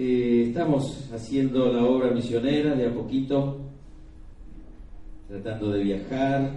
Eh, 0.00 0.44
estamos 0.46 1.10
haciendo 1.12 1.72
la 1.72 1.82
obra 1.84 2.12
misionera 2.12 2.76
de 2.76 2.86
a 2.86 2.94
poquito, 2.94 3.58
tratando 5.26 5.72
de 5.72 5.82
viajar. 5.82 6.52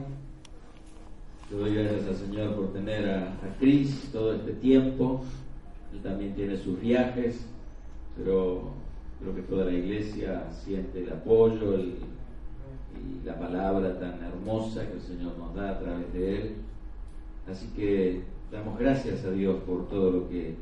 Le 1.50 1.58
doy 1.58 1.74
gracias 1.74 2.08
al 2.08 2.16
Señor 2.18 2.56
por 2.56 2.72
tener 2.72 3.10
a, 3.10 3.30
a 3.30 3.58
Cris 3.60 4.10
todo 4.14 4.36
este 4.36 4.52
tiempo. 4.52 5.24
Él 5.92 6.02
también 6.04 6.36
tiene 6.36 6.56
sus 6.56 6.80
viajes, 6.80 7.44
pero 8.16 8.74
creo 9.20 9.34
que 9.34 9.42
toda 9.42 9.66
la 9.66 9.74
iglesia 9.74 10.48
siente 10.52 11.02
el 11.02 11.12
apoyo 11.12 11.80
y 11.80 11.96
la 13.26 13.40
palabra 13.40 14.00
tan 14.00 14.22
hermosa 14.24 14.88
que 14.88 14.94
el 14.94 15.02
Señor 15.02 15.36
nos 15.40 15.56
da 15.56 15.72
a 15.72 15.80
través 15.80 16.14
de 16.14 16.36
Él. 16.36 16.56
Así 17.50 17.66
que 17.76 18.22
damos 18.52 18.78
gracias 18.78 19.26
a 19.26 19.32
Dios 19.32 19.64
por 19.64 19.90
todo 19.90 20.12
lo 20.12 20.30
que 20.30 20.54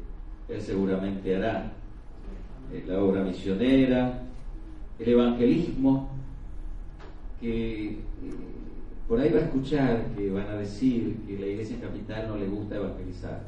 Él 0.47 0.61
seguramente 0.61 1.35
hará. 1.35 1.73
Eh, 2.71 2.83
la 2.87 3.01
obra 3.01 3.23
misionera, 3.23 4.21
el 4.99 5.09
evangelismo, 5.09 6.09
que 7.41 7.85
eh, 7.85 7.97
por 9.07 9.19
ahí 9.19 9.31
va 9.31 9.39
a 9.39 9.43
escuchar 9.43 10.05
que 10.15 10.29
van 10.29 10.47
a 10.47 10.57
decir 10.57 11.17
que 11.25 11.39
la 11.39 11.47
iglesia 11.47 11.79
capital 11.81 12.27
no 12.27 12.37
le 12.37 12.47
gusta 12.47 12.75
evangelizar. 12.75 13.41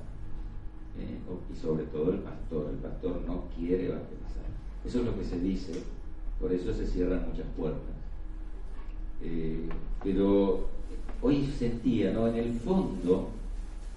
Eh, 1.00 1.20
y 1.54 1.56
sobre 1.56 1.84
todo 1.86 2.14
el 2.14 2.20
pastor, 2.20 2.72
el 2.72 2.78
pastor 2.78 3.22
no 3.28 3.44
quiere 3.56 3.86
evangelizar. 3.86 4.46
Eso 4.86 5.00
es 5.00 5.06
lo 5.06 5.16
que 5.16 5.24
se 5.24 5.40
dice, 5.40 5.74
por 6.40 6.52
eso 6.52 6.74
se 6.74 6.88
cierran 6.88 7.28
muchas 7.30 7.46
puertas. 7.56 7.82
pero 10.04 10.68
hoy 11.22 11.46
sentía, 11.46 12.12
¿no? 12.12 12.28
En 12.28 12.36
el 12.38 12.54
fondo, 12.54 13.30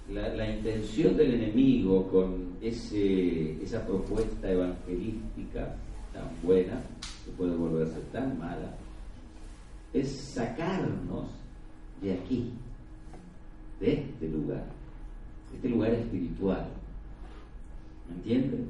la, 0.09 0.49
intención 0.49 1.17
del 1.17 1.33
enemigo 1.33 2.07
con 2.09 2.55
ese, 2.61 3.61
esa 3.63 3.85
propuesta 3.85 4.51
evangelística 4.51 5.75
tan 6.13 6.29
buena, 6.43 6.81
que 7.25 7.31
puede 7.31 7.55
volverse 7.55 7.99
tan 8.11 8.37
mala, 8.37 8.75
es 9.93 10.11
sacarnos 10.11 11.29
de 12.01 12.13
aquí, 12.13 12.51
de 13.79 13.93
este 13.93 14.29
lugar, 14.29 14.65
este 15.53 15.69
lugar 15.69 15.91
espiritual. 15.93 16.67
¿Me 18.07 18.15
entienden? 18.15 18.67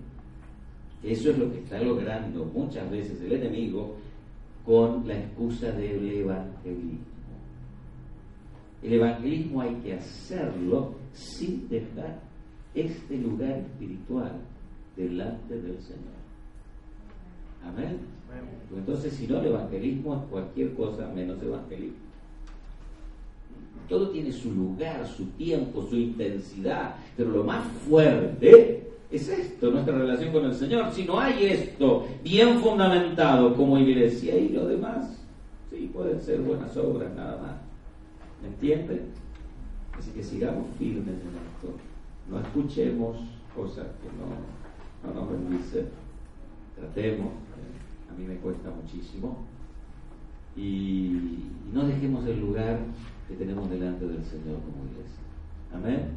Eso 1.04 1.32
es 1.32 1.38
lo 1.38 1.52
que 1.52 1.60
está 1.60 1.80
logrando 1.82 2.46
muchas 2.46 2.90
veces 2.90 3.22
el 3.22 3.34
enemigo 3.34 3.96
con 4.66 5.08
la 5.08 5.20
excusa 5.20 5.72
del 5.72 6.10
evangelismo. 6.10 7.15
El 8.86 8.94
evangelismo 8.94 9.62
hay 9.62 9.74
que 9.84 9.94
hacerlo 9.96 10.94
sin 11.12 11.68
dejar 11.70 12.20
este 12.76 13.18
lugar 13.18 13.58
espiritual 13.58 14.34
delante 14.96 15.56
del 15.56 15.80
Señor. 15.82 16.14
Amén. 17.66 17.98
Pues 18.70 18.80
entonces, 18.80 19.14
si 19.14 19.28
no, 19.28 19.40
el 19.40 19.48
evangelismo 19.48 20.16
es 20.16 20.22
cualquier 20.30 20.74
cosa 20.76 21.08
menos 21.16 21.42
evangelismo. 21.42 21.98
Todo 23.90 24.10
tiene 24.10 24.32
su 24.32 24.52
lugar, 24.52 25.08
su 25.08 25.26
tiempo, 25.32 25.84
su 25.90 25.96
intensidad, 25.96 26.96
pero 27.18 27.32
lo 27.32 27.44
más 27.44 27.66
fuerte 27.90 28.88
es 29.10 29.30
esto, 29.30 29.72
nuestra 29.72 29.98
relación 29.98 30.32
con 30.32 30.46
el 30.46 30.54
Señor. 30.54 30.92
Si 30.92 31.06
no 31.06 31.20
hay 31.20 31.46
esto 31.46 32.06
bien 32.24 32.60
fundamentado 32.60 33.56
como 33.56 33.80
iglesia 33.80 34.38
y 34.38 34.50
lo 34.50 34.68
demás, 34.68 35.20
sí, 35.72 35.90
pueden 35.92 36.22
ser 36.22 36.40
buenas 36.42 36.76
obras 36.78 37.12
nada 37.16 37.42
más. 37.42 37.65
¿Me 38.46 38.52
entienden? 38.52 39.02
Así 39.98 40.12
que 40.12 40.24
sigamos 40.24 40.68
firmes 40.78 41.08
en 41.08 41.14
esto. 41.14 41.74
No 42.30 42.40
escuchemos 42.40 43.18
cosas 43.56 43.88
que 44.02 44.08
no, 44.18 45.14
no 45.14 45.20
nos 45.20 45.32
bendicen. 45.32 45.88
Tratemos. 46.76 47.32
A 48.12 48.20
mí 48.20 48.28
me 48.28 48.36
cuesta 48.36 48.70
muchísimo. 48.70 49.40
Y, 50.56 51.50
no 51.74 51.86
dejemos 51.88 52.26
el 52.28 52.40
lugar 52.40 52.80
que 53.28 53.34
tenemos 53.34 53.70
delante 53.70 54.06
del 54.06 54.24
Señor 54.24 54.60
como 54.62 54.86
iglesia. 54.92 55.24
Amén. 55.74 56.12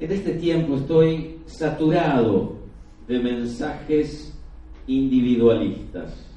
En 0.00 0.10
este 0.10 0.32
tiempo 0.34 0.76
estoy 0.76 1.40
saturado 1.46 2.56
de 3.06 3.20
mensajes 3.20 4.34
individualistas 4.86 6.31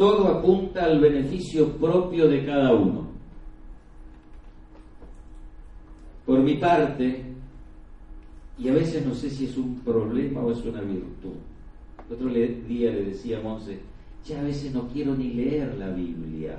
todo 0.00 0.28
apunta 0.28 0.86
al 0.86 0.98
beneficio 0.98 1.76
propio 1.76 2.26
de 2.26 2.46
cada 2.46 2.72
uno. 2.72 3.06
Por 6.24 6.38
mi 6.38 6.56
parte, 6.56 7.22
y 8.56 8.68
a 8.70 8.72
veces 8.72 9.04
no 9.04 9.12
sé 9.14 9.28
si 9.28 9.44
es 9.44 9.58
un 9.58 9.78
problema 9.80 10.40
o 10.40 10.52
es 10.52 10.64
una 10.64 10.80
virtud. 10.80 11.34
El 12.08 12.14
otro 12.14 12.28
día 12.30 12.90
le 12.92 13.04
decía 13.04 13.40
a 13.40 13.42
Monse, 13.42 13.78
ya 14.24 14.40
a 14.40 14.44
veces 14.44 14.72
no 14.72 14.88
quiero 14.88 15.14
ni 15.14 15.34
leer 15.34 15.76
la 15.76 15.90
Biblia. 15.90 16.56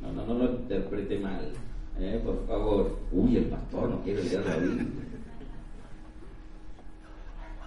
No, 0.00 0.10
no, 0.12 0.24
no 0.24 0.34
lo 0.42 0.50
interprete 0.52 1.18
mal. 1.18 1.52
¿eh? 1.98 2.18
Por 2.24 2.46
favor. 2.46 2.98
Uy, 3.12 3.36
el 3.36 3.44
pastor 3.44 3.90
no 3.90 4.02
quiere 4.02 4.24
leer 4.24 4.46
la 4.46 4.56
Biblia. 4.56 5.09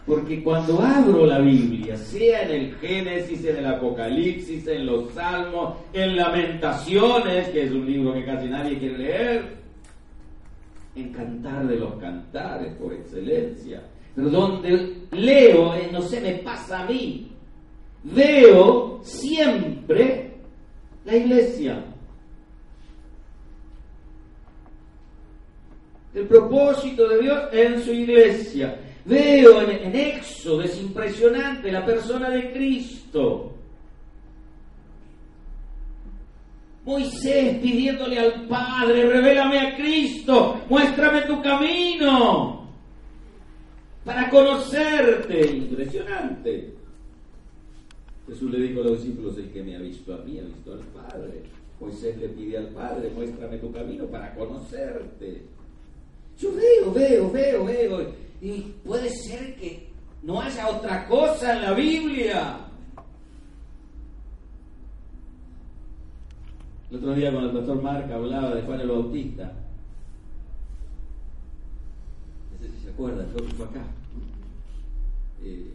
Porque 0.06 0.44
cuando 0.44 0.82
abro 0.82 1.26
la 1.26 1.40
Biblia, 1.40 1.96
sea 1.96 2.44
en 2.44 2.52
el 2.52 2.76
Génesis, 2.76 3.46
en 3.46 3.58
el 3.58 3.66
Apocalipsis, 3.66 4.68
en 4.68 4.86
los 4.86 5.14
Salmos, 5.14 5.78
en 5.94 6.18
Lamentaciones, 6.18 7.50
que 7.50 7.64
es 7.64 7.72
un 7.72 7.86
libro 7.86 8.14
que 8.14 8.26
casi 8.26 8.48
nadie 8.48 8.78
quiere 8.78 8.98
leer, 8.98 9.64
en 10.96 11.14
Cantar 11.14 11.68
de 11.68 11.78
los 11.78 11.94
Cantares 11.96 12.74
por 12.76 12.94
excelencia, 12.94 13.82
pero 14.14 14.30
donde 14.30 14.98
leo, 15.12 15.74
eh, 15.74 15.90
no 15.92 16.02
sé, 16.02 16.20
me 16.20 16.34
pasa 16.34 16.84
a 16.84 16.86
mí, 16.86 17.32
veo 18.04 19.00
siempre 19.04 20.34
la 21.06 21.16
iglesia. 21.16 21.84
El 26.14 26.28
propósito 26.28 27.08
de 27.08 27.22
Dios 27.22 27.44
en 27.54 27.82
su 27.82 27.92
iglesia. 27.92 28.78
Veo 29.06 29.62
en, 29.62 29.96
Éxodo, 29.96 30.62
es 30.62 30.80
impresionante, 30.80 31.72
la 31.72 31.86
persona 31.86 32.30
de 32.30 32.52
Cristo. 32.54 33.54
Moisés 36.86 37.60
pidiéndole 37.60 38.20
al 38.20 38.48
Padre, 38.48 39.06
revélame 39.08 39.60
a 39.60 39.76
Cristo, 39.76 40.62
muéstrame 40.70 41.22
tu 41.24 41.42
camino 41.42 42.68
para 44.06 44.30
conocerte. 44.30 45.48
Impresionante. 45.48 46.74
Jesús 48.28 48.52
le 48.52 48.68
dijo 48.68 48.82
a 48.82 48.84
los 48.86 49.04
discípulos, 49.04 49.38
el 49.38 49.50
que 49.52 49.64
me 49.64 49.76
ha 49.76 49.80
visto 49.80 50.14
a 50.14 50.18
mí, 50.20 50.40
ha 50.40 50.44
visto 50.44 50.74
al 50.74 50.80
Padre. 50.80 51.44
Moisés 51.80 52.18
le 52.18 52.30
pide 52.30 52.58
al 52.58 52.68
Padre, 52.68 53.10
muéstrame 53.14 53.58
tu 53.58 53.72
camino 53.72 54.06
para 54.06 54.34
conocerte. 54.36 55.42
Yo 56.40 56.54
veo, 56.54 56.94
veo, 56.94 57.32
veo, 57.32 57.66
veo. 57.66 58.14
Y 58.44 58.76
puede 58.84 59.10
ser 59.10 59.56
que 59.56 59.90
no 60.22 60.42
haya 60.42 60.68
otra 60.68 61.08
cosa 61.08 61.56
en 61.56 61.62
la 61.62 61.74
Biblia. 61.74 62.58
El 66.92 66.98
otro 66.98 67.14
día 67.14 67.32
cuando 67.32 67.52
el 67.52 67.58
pastor 67.58 67.82
Marca 67.82 68.16
hablaba 68.16 68.54
de 68.54 68.64
Juan 68.64 68.82
el 68.82 68.90
Bautista, 68.90 69.46
no 72.52 72.60
sé 72.60 72.74
si 72.74 72.84
se 72.84 72.90
acuerdan, 72.90 73.28
yo 73.32 73.46
fue 73.56 73.66
acá. 73.66 73.86
Eh, 75.42 75.74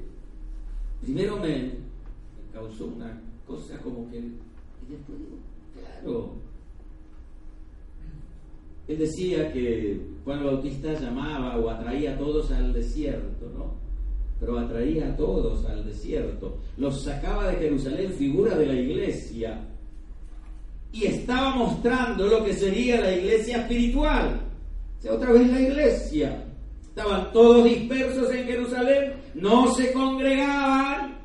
primero 1.01 1.39
me, 1.39 1.73
causó 2.53 2.85
una 2.85 3.19
cosa 3.47 3.79
como 3.79 4.11
que, 4.11 4.19
y 4.19 4.91
después 4.91 5.19
digo, 5.19 5.39
claro, 5.75 6.35
él 8.89 8.99
decía 8.99 9.53
que 9.53 10.01
Juan 10.25 10.43
Bautista 10.43 10.95
llamaba 10.95 11.59
o 11.59 11.69
atraía 11.69 12.15
a 12.15 12.19
todos 12.19 12.51
al 12.51 12.73
desierto, 12.73 13.51
¿no? 13.55 13.75
Pero 14.41 14.59
atraía 14.59 15.09
a 15.09 15.17
todos 15.17 15.67
al 15.67 15.85
desierto. 15.85 16.57
Los 16.79 17.03
sacaba 17.03 17.49
de 17.49 17.57
Jerusalén, 17.57 18.13
figura 18.13 18.57
de 18.57 18.67
la 18.67 18.75
iglesia. 18.75 19.61
Y 20.91 21.05
estaba 21.05 21.55
mostrando 21.55 22.27
lo 22.27 22.43
que 22.45 22.55
sería 22.55 22.99
la 23.01 23.15
iglesia 23.15 23.59
espiritual. 23.59 24.41
O 24.99 25.03
sea, 25.03 25.13
otra 25.13 25.33
vez 25.33 25.47
la 25.49 25.61
iglesia. 25.61 26.45
Estaban 26.81 27.31
todos 27.31 27.65
dispersos 27.65 28.33
en 28.33 28.47
Jerusalén, 28.47 29.13
no 29.35 29.73
se 29.75 29.93
congregaban 29.93 31.19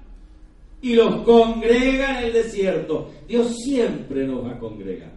y 0.81 0.95
los 0.95 1.21
congrega 1.21 2.19
en 2.19 2.25
el 2.25 2.33
desierto. 2.33 3.09
Dios 3.25 3.55
siempre 3.63 4.27
nos 4.27 4.43
va 4.43 4.51
a 4.51 4.59
congregar. 4.59 5.13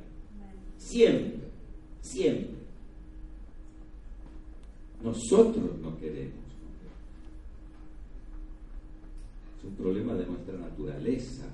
Siempre. 0.76 1.45
Siempre. 2.06 2.55
Nosotros 5.03 5.79
no 5.82 5.99
queremos. 5.99 6.47
Es 9.58 9.64
un 9.64 9.75
problema 9.75 10.14
de 10.14 10.26
nuestra 10.26 10.56
naturaleza. 10.56 11.47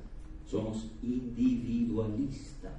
Somos 0.46 0.87
individualistas. 1.02 2.72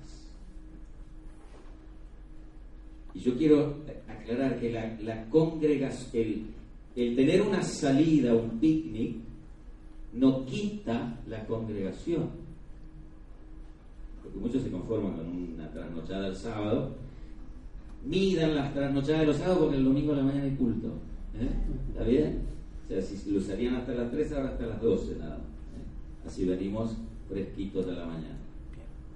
Y 3.15 3.19
yo 3.19 3.35
quiero 3.35 3.77
aclarar 4.07 4.59
que 4.59 4.71
la, 4.71 5.25
congregación, 5.29 6.47
el 6.95 7.15
tener 7.15 7.41
una 7.41 7.63
salida, 7.63 8.35
un 8.35 8.59
picnic, 8.59 9.17
no 10.13 10.45
quita 10.45 11.19
la 11.27 11.43
congregación. 11.47 12.29
Porque 14.21 14.37
muchos 14.37 14.61
se 14.61 14.69
conforman 14.71 15.13
con 15.17 15.27
una 15.27 15.71
trasnochada 15.71 16.27
el 16.27 16.35
sábado, 16.35 17.02
midan 18.05 18.55
las 18.55 18.73
trasnochadas 18.73 19.21
de 19.21 19.27
los 19.27 19.37
sábados 19.37 19.59
porque 19.59 19.77
el 19.77 19.85
domingo 19.85 20.13
a 20.13 20.17
la 20.17 20.23
mañana 20.23 20.43
hay 20.43 20.55
culto. 20.55 20.87
¿eh? 21.35 21.49
¿Está 21.89 22.03
bien? 22.03 22.41
O 22.83 22.87
sea, 22.87 23.01
si 23.01 23.31
lo 23.31 23.39
usarían 23.39 23.75
hasta 23.75 23.93
las 23.93 24.11
3, 24.11 24.33
ahora 24.33 24.49
hasta 24.49 24.65
las 24.65 24.81
12 24.81 25.15
nada. 25.17 25.37
¿eh? 25.37 26.27
Así 26.27 26.45
venimos 26.45 26.97
fresquitos 27.29 27.85
de 27.85 27.93
la 27.93 28.05
mañana. 28.05 28.37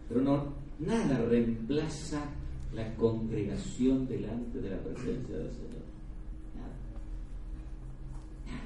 Pero 0.08 0.22
no, 0.22 0.54
nada 0.80 1.26
reemplaza 1.26 2.30
la 2.74 2.96
congregación 2.96 4.08
delante 4.08 4.60
de 4.60 4.70
la 4.70 4.78
presencia 4.78 5.38
del 5.38 5.52
Señor. 5.52 5.84
Nada. 6.56 6.68
Nada. 8.46 8.64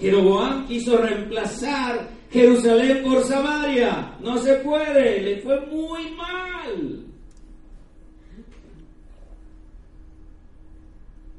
Jeroboam 0.00 0.66
quiso 0.66 0.96
reemplazar 0.96 2.08
Jerusalén 2.30 3.04
por 3.04 3.22
Samaria. 3.24 4.16
No 4.22 4.38
se 4.38 4.54
puede, 4.56 5.20
le 5.20 5.42
fue 5.42 5.60
muy 5.66 6.10
mal. 6.12 7.04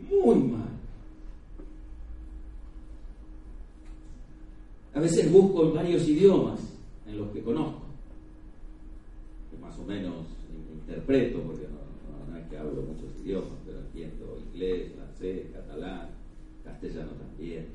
Muy 0.10 0.36
mal. 0.36 0.70
A 4.94 5.00
veces 5.00 5.32
busco 5.32 5.64
en 5.64 5.74
varios 5.74 6.08
idiomas 6.08 6.60
en 7.08 7.18
los 7.18 7.30
que 7.32 7.42
conozco, 7.42 7.82
que 9.50 9.58
más 9.58 9.78
o 9.80 9.84
menos 9.86 10.28
interpreto, 10.74 11.42
porque 11.42 11.66
no, 11.68 12.38
es 12.38 12.46
que 12.48 12.58
hablo 12.58 12.84
muchos 12.84 13.10
idiomas, 13.24 13.58
pero 13.66 13.80
entiendo 13.80 14.38
inglés, 14.54 14.92
francés, 14.96 15.48
catalán, 15.54 16.10
castellano 16.64 17.12
también. 17.14 17.68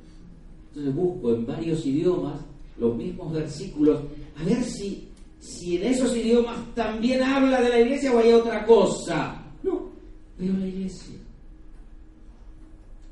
Entonces 0.76 0.94
busco 0.94 1.34
en 1.34 1.46
varios 1.46 1.86
idiomas 1.86 2.38
los 2.78 2.94
mismos 2.94 3.32
versículos, 3.32 4.02
a 4.38 4.44
ver 4.44 4.62
si, 4.62 5.08
si 5.38 5.78
en 5.78 5.84
esos 5.84 6.14
idiomas 6.14 6.58
también 6.74 7.22
habla 7.22 7.62
de 7.62 7.70
la 7.70 7.80
iglesia 7.80 8.12
o 8.12 8.18
hay 8.18 8.34
otra 8.34 8.66
cosa. 8.66 9.42
No, 9.62 9.88
pero 10.36 10.52
la 10.52 10.66
iglesia. 10.66 11.16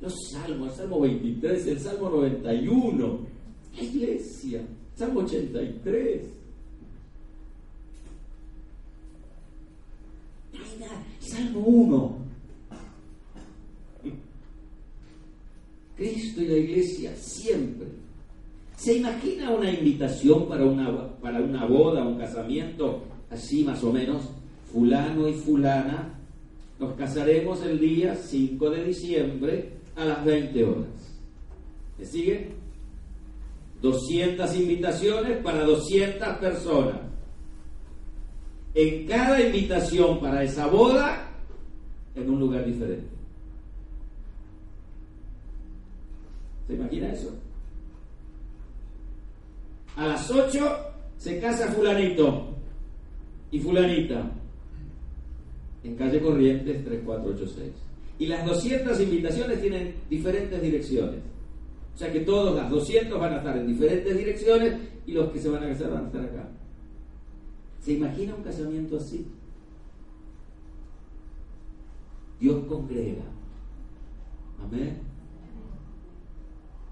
Los 0.02 0.12
salmos, 0.30 0.72
el 0.72 0.76
Salmo 0.76 1.00
23, 1.00 1.66
el 1.68 1.80
Salmo 1.80 2.10
91, 2.10 3.18
la 3.76 3.82
iglesia, 3.82 4.60
Salmo 4.94 5.20
83. 5.20 6.26
Salmo 11.18 11.60
1. 11.60 12.23
Cristo 16.04 16.42
y 16.42 16.46
la 16.46 16.56
iglesia 16.56 17.16
siempre. 17.16 17.86
¿Se 18.76 18.94
imagina 18.94 19.50
una 19.50 19.70
invitación 19.70 20.46
para 20.46 20.64
una, 20.64 21.08
para 21.20 21.40
una 21.40 21.64
boda, 21.64 22.04
un 22.04 22.18
casamiento, 22.18 23.04
así 23.30 23.64
más 23.64 23.82
o 23.82 23.92
menos? 23.92 24.22
Fulano 24.70 25.28
y 25.28 25.32
fulana, 25.32 26.12
nos 26.78 26.94
casaremos 26.94 27.62
el 27.64 27.80
día 27.80 28.16
5 28.16 28.70
de 28.70 28.84
diciembre 28.84 29.70
a 29.96 30.04
las 30.04 30.24
20 30.24 30.64
horas. 30.64 30.86
¿Me 31.98 32.04
sigue? 32.04 32.50
200 33.80 34.56
invitaciones 34.56 35.38
para 35.38 35.64
200 35.64 36.28
personas. 36.38 36.96
En 38.74 39.06
cada 39.06 39.40
invitación 39.40 40.20
para 40.20 40.42
esa 40.42 40.66
boda, 40.66 41.30
en 42.14 42.28
un 42.28 42.40
lugar 42.40 42.66
diferente. 42.66 43.13
¿Se 46.66 46.74
imagina 46.74 47.12
eso? 47.12 47.34
A 49.96 50.06
las 50.06 50.30
8 50.30 50.78
se 51.18 51.38
casa 51.38 51.68
fulanito 51.68 52.48
y 53.50 53.60
fulanita 53.60 54.30
en 55.84 55.96
calle 55.96 56.20
Corrientes 56.20 56.84
3486. 56.84 57.72
Y 58.18 58.26
las 58.26 58.46
200 58.46 59.00
invitaciones 59.00 59.60
tienen 59.60 59.94
diferentes 60.08 60.60
direcciones. 60.60 61.20
O 61.94 61.98
sea 61.98 62.12
que 62.12 62.20
todos, 62.20 62.56
las 62.56 62.70
200 62.70 63.20
van 63.20 63.34
a 63.34 63.36
estar 63.36 63.56
en 63.56 63.66
diferentes 63.66 64.16
direcciones 64.16 64.74
y 65.06 65.12
los 65.12 65.30
que 65.30 65.38
se 65.38 65.48
van 65.48 65.62
a 65.62 65.68
casar 65.68 65.90
van 65.90 66.04
a 66.04 66.06
estar 66.06 66.24
acá. 66.24 66.48
¿Se 67.80 67.92
imagina 67.92 68.34
un 68.34 68.42
casamiento 68.42 68.96
así? 68.96 69.26
Dios 72.40 72.64
congrega. 72.66 73.24
Amén. 74.62 75.13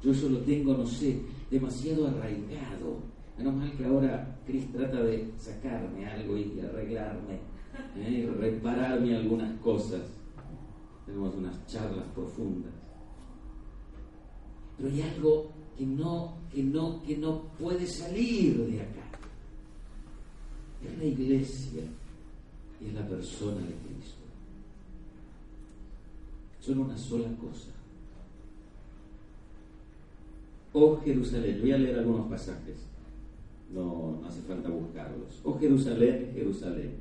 Yo 0.02 0.10
eso 0.10 0.28
lo 0.28 0.38
tengo, 0.40 0.74
no 0.74 0.86
sé, 0.86 1.20
demasiado 1.50 2.08
arraigado. 2.08 2.98
Menos 3.38 3.54
mal 3.54 3.72
que 3.76 3.84
ahora 3.84 4.36
Cris 4.46 4.70
trata 4.72 5.02
de 5.02 5.32
sacarme 5.38 6.06
algo 6.06 6.36
y 6.36 6.60
arreglarme, 6.60 7.38
¿eh? 7.96 8.30
repararme 8.38 9.16
algunas 9.16 9.58
cosas. 9.60 10.02
Tenemos 11.06 11.34
unas 11.36 11.66
charlas 11.66 12.04
profundas. 12.14 12.72
Pero 14.76 14.88
hay 14.88 15.02
algo 15.02 15.52
que 15.76 15.86
no, 15.86 16.36
que 16.52 16.62
no, 16.62 17.02
que 17.02 17.16
no 17.16 17.42
puede 17.58 17.86
salir 17.86 18.66
de 18.66 18.80
acá. 18.80 19.08
Es 20.84 20.98
la 20.98 21.04
iglesia 21.04 21.82
y 22.80 22.86
es 22.86 22.94
la 22.94 23.06
persona 23.06 23.60
de 23.60 23.74
Cristo. 23.74 24.22
Son 26.60 26.78
una 26.80 26.98
sola 26.98 27.28
cosa. 27.36 27.70
Oh 30.72 31.00
Jerusalén, 31.04 31.58
voy 31.60 31.72
a 31.72 31.78
leer 31.78 31.98
algunos 31.98 32.28
pasajes, 32.28 32.76
no, 33.72 34.22
hace 34.26 34.40
falta 34.42 34.68
buscarlos. 34.68 35.40
Oh 35.44 35.58
Jerusalén, 35.58 36.30
Jerusalén, 36.34 36.92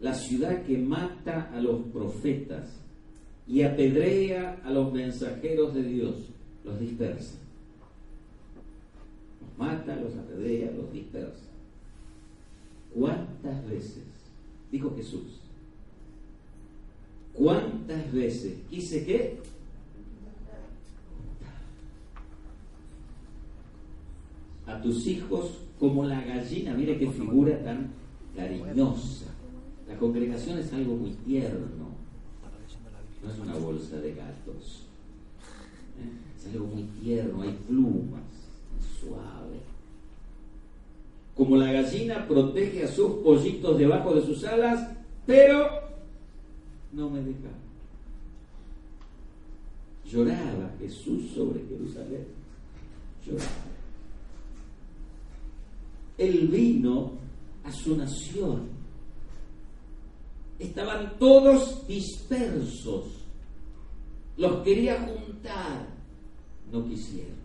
la 0.00 0.14
ciudad 0.14 0.62
que 0.64 0.76
mata 0.76 1.50
a 1.54 1.60
los 1.60 1.80
profetas 1.86 2.80
y 3.46 3.62
apedrea 3.62 4.60
a 4.64 4.70
los 4.70 4.92
mensajeros 4.92 5.74
de 5.74 5.82
Dios, 5.82 6.28
los 6.64 6.78
dispersa. 6.80 7.38
Los 9.40 9.58
mata, 9.58 9.96
los 9.96 10.14
apedrea, 10.14 10.70
los 10.72 10.92
dispersa. 10.92 11.44
¿Cuántas 12.94 13.66
veces, 13.68 14.04
dijo 14.70 14.94
Jesús, 14.96 15.40
cuántas 17.34 18.12
veces 18.12 18.54
quise 18.70 19.04
que 19.04 19.38
a 24.66 24.80
tus 24.80 25.06
hijos 25.06 25.58
como 25.78 26.04
la 26.04 26.20
gallina, 26.22 26.74
mire 26.74 26.98
qué 26.98 27.10
figura 27.10 27.62
tan 27.62 27.90
cariñosa. 28.36 29.26
La 29.88 29.96
congregación 29.96 30.58
es 30.58 30.72
algo 30.72 30.96
muy 30.96 31.10
tierno, 31.26 31.94
no 33.22 33.32
es 33.32 33.38
una 33.38 33.54
bolsa 33.56 33.96
de 33.96 34.14
gatos. 34.14 34.82
¿eh? 35.98 36.38
Es 36.38 36.46
algo 36.52 36.66
muy 36.66 36.82
tierno, 37.02 37.42
hay 37.42 37.58
plumas, 37.66 38.22
suave. 39.00 39.60
Como 41.34 41.56
la 41.56 41.72
gallina 41.72 42.26
protege 42.28 42.84
a 42.84 42.88
sus 42.88 43.14
pollitos 43.22 43.78
debajo 43.78 44.14
de 44.14 44.22
sus 44.22 44.44
alas, 44.44 44.90
pero 45.26 45.68
no 46.92 47.10
me 47.10 47.20
deja. 47.20 47.50
Lloraba 50.06 50.70
Jesús 50.78 51.32
sobre 51.34 51.64
Jerusalén. 51.66 52.26
Lloraba. 53.26 53.63
Él 56.18 56.48
vino 56.48 57.12
a 57.64 57.72
su 57.72 57.96
nación. 57.96 58.68
Estaban 60.58 61.18
todos 61.18 61.86
dispersos. 61.86 63.24
Los 64.36 64.62
quería 64.62 65.00
juntar. 65.00 65.88
No 66.70 66.84
quisieron. 66.86 67.44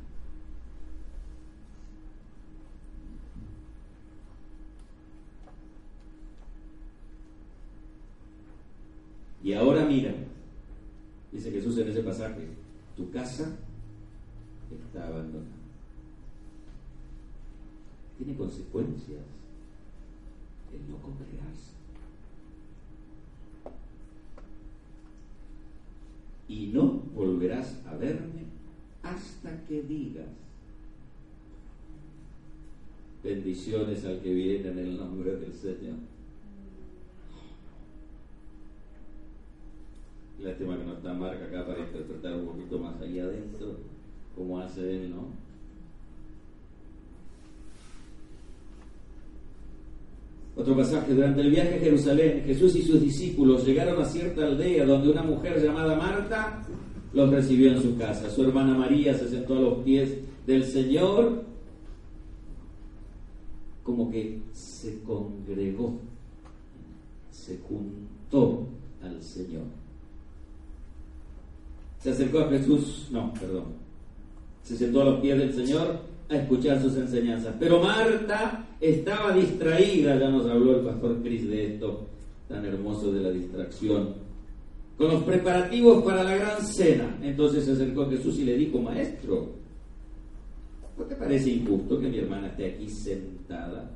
Y 9.44 9.54
ahora 9.54 9.86
mira, 9.86 10.14
dice 11.32 11.50
Jesús 11.50 11.78
en 11.78 11.88
ese 11.88 12.04
pasaje, 12.04 12.48
tu 12.96 13.10
casa 13.10 13.58
está 14.70 15.08
abandonada. 15.08 15.59
Tiene 18.20 18.36
consecuencias 18.36 19.24
el 20.74 20.92
no 20.92 20.98
congregarse. 20.98 21.72
Y 26.50 26.68
no 26.68 27.02
volverás 27.16 27.82
a 27.88 27.96
verme 27.96 28.44
hasta 29.04 29.64
que 29.64 29.84
digas 29.84 30.28
bendiciones 33.24 34.04
al 34.04 34.20
que 34.20 34.34
viene 34.34 34.70
en 34.70 34.80
el 34.80 34.98
nombre 34.98 35.38
del 35.38 35.54
Señor. 35.54 35.96
Lástima 40.42 40.78
que 40.78 40.84
no 40.84 40.94
está 40.94 41.14
Marca 41.14 41.46
acá 41.46 41.66
para 41.66 41.80
interpretar 41.80 42.36
un 42.36 42.48
poquito 42.48 42.80
más 42.80 43.00
ahí 43.00 43.20
adentro, 43.20 43.78
como 44.36 44.60
hace 44.60 45.06
él, 45.06 45.12
¿no? 45.12 45.49
Otro 50.60 50.76
pasaje, 50.76 51.14
durante 51.14 51.40
el 51.40 51.52
viaje 51.52 51.76
a 51.76 51.80
Jerusalén, 51.80 52.44
Jesús 52.46 52.76
y 52.76 52.82
sus 52.82 53.00
discípulos 53.00 53.66
llegaron 53.66 54.02
a 54.02 54.06
cierta 54.06 54.46
aldea 54.46 54.86
donde 54.86 55.10
una 55.10 55.24
mujer 55.24 55.64
llamada 55.64 55.96
Marta 55.96 56.62
los 57.14 57.30
recibió 57.30 57.72
en 57.72 57.82
su 57.82 57.98
casa. 57.98 58.30
Su 58.30 58.44
hermana 58.44 58.78
María 58.78 59.18
se 59.18 59.30
sentó 59.30 59.56
a 59.56 59.62
los 59.62 59.78
pies 59.86 60.18
del 60.46 60.66
Señor, 60.66 61.46
como 63.84 64.12
que 64.12 64.42
se 64.52 65.02
congregó, 65.04 65.98
se 67.32 67.58
juntó 67.60 68.68
al 69.02 69.22
Señor. 69.24 69.64
Se 72.00 72.12
acercó 72.12 72.40
a 72.40 72.50
Jesús, 72.50 73.08
no, 73.12 73.34
perdón, 73.34 73.64
se 74.64 74.76
sentó 74.76 75.04
a 75.04 75.06
los 75.06 75.22
pies 75.22 75.38
del 75.38 75.54
Señor 75.54 76.02
a 76.28 76.36
escuchar 76.36 76.82
sus 76.82 76.98
enseñanzas. 76.98 77.56
Pero 77.58 77.82
Marta 77.82 78.66
estaba 78.80 79.34
distraída, 79.34 80.18
ya 80.18 80.30
nos 80.30 80.46
habló 80.50 80.78
el 80.78 80.86
pastor 80.86 81.22
Cris 81.22 81.50
de 81.50 81.74
esto, 81.74 82.08
tan 82.48 82.66
hermoso 82.66 83.12
de 83.12 83.22
la 83.22 83.32
distracción, 83.32 84.16
con 84.98 85.08
los 85.10 85.24
preparativos 85.24 86.04
para 86.04 86.24
la 86.24 86.36
gran 86.36 86.62
cena. 86.62 87.18
Entonces 87.22 87.66
se 87.66 87.72
acercó 87.74 88.04
a 88.04 88.10
Jesús 88.10 88.40
y 88.40 88.46
le 88.46 88.58
dijo, 88.58 88.80
maestro, 88.80 89.50
¿no 90.98 91.04
te 91.06 91.16
parece 91.16 91.52
injusto 91.52 92.00
que 92.00 92.08
mi 92.10 92.20
hermana 92.20 92.48
esté 92.48 92.74
aquí 92.74 92.90
sentada, 92.90 93.90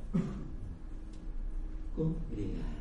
congregada? 1.95 2.73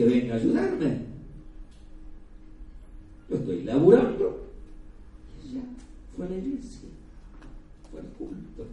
Que 0.00 0.06
venga 0.06 0.32
a 0.32 0.38
ayudarme. 0.38 0.98
Yo 3.28 3.36
estoy 3.36 3.64
laburando. 3.64 4.46
Y 5.44 5.50
ella 5.50 5.64
fue 6.16 6.24
a 6.24 6.28
la 6.30 6.36
iglesia, 6.36 6.88
fue 7.90 8.00
al 8.00 8.06
culto. 8.06 8.66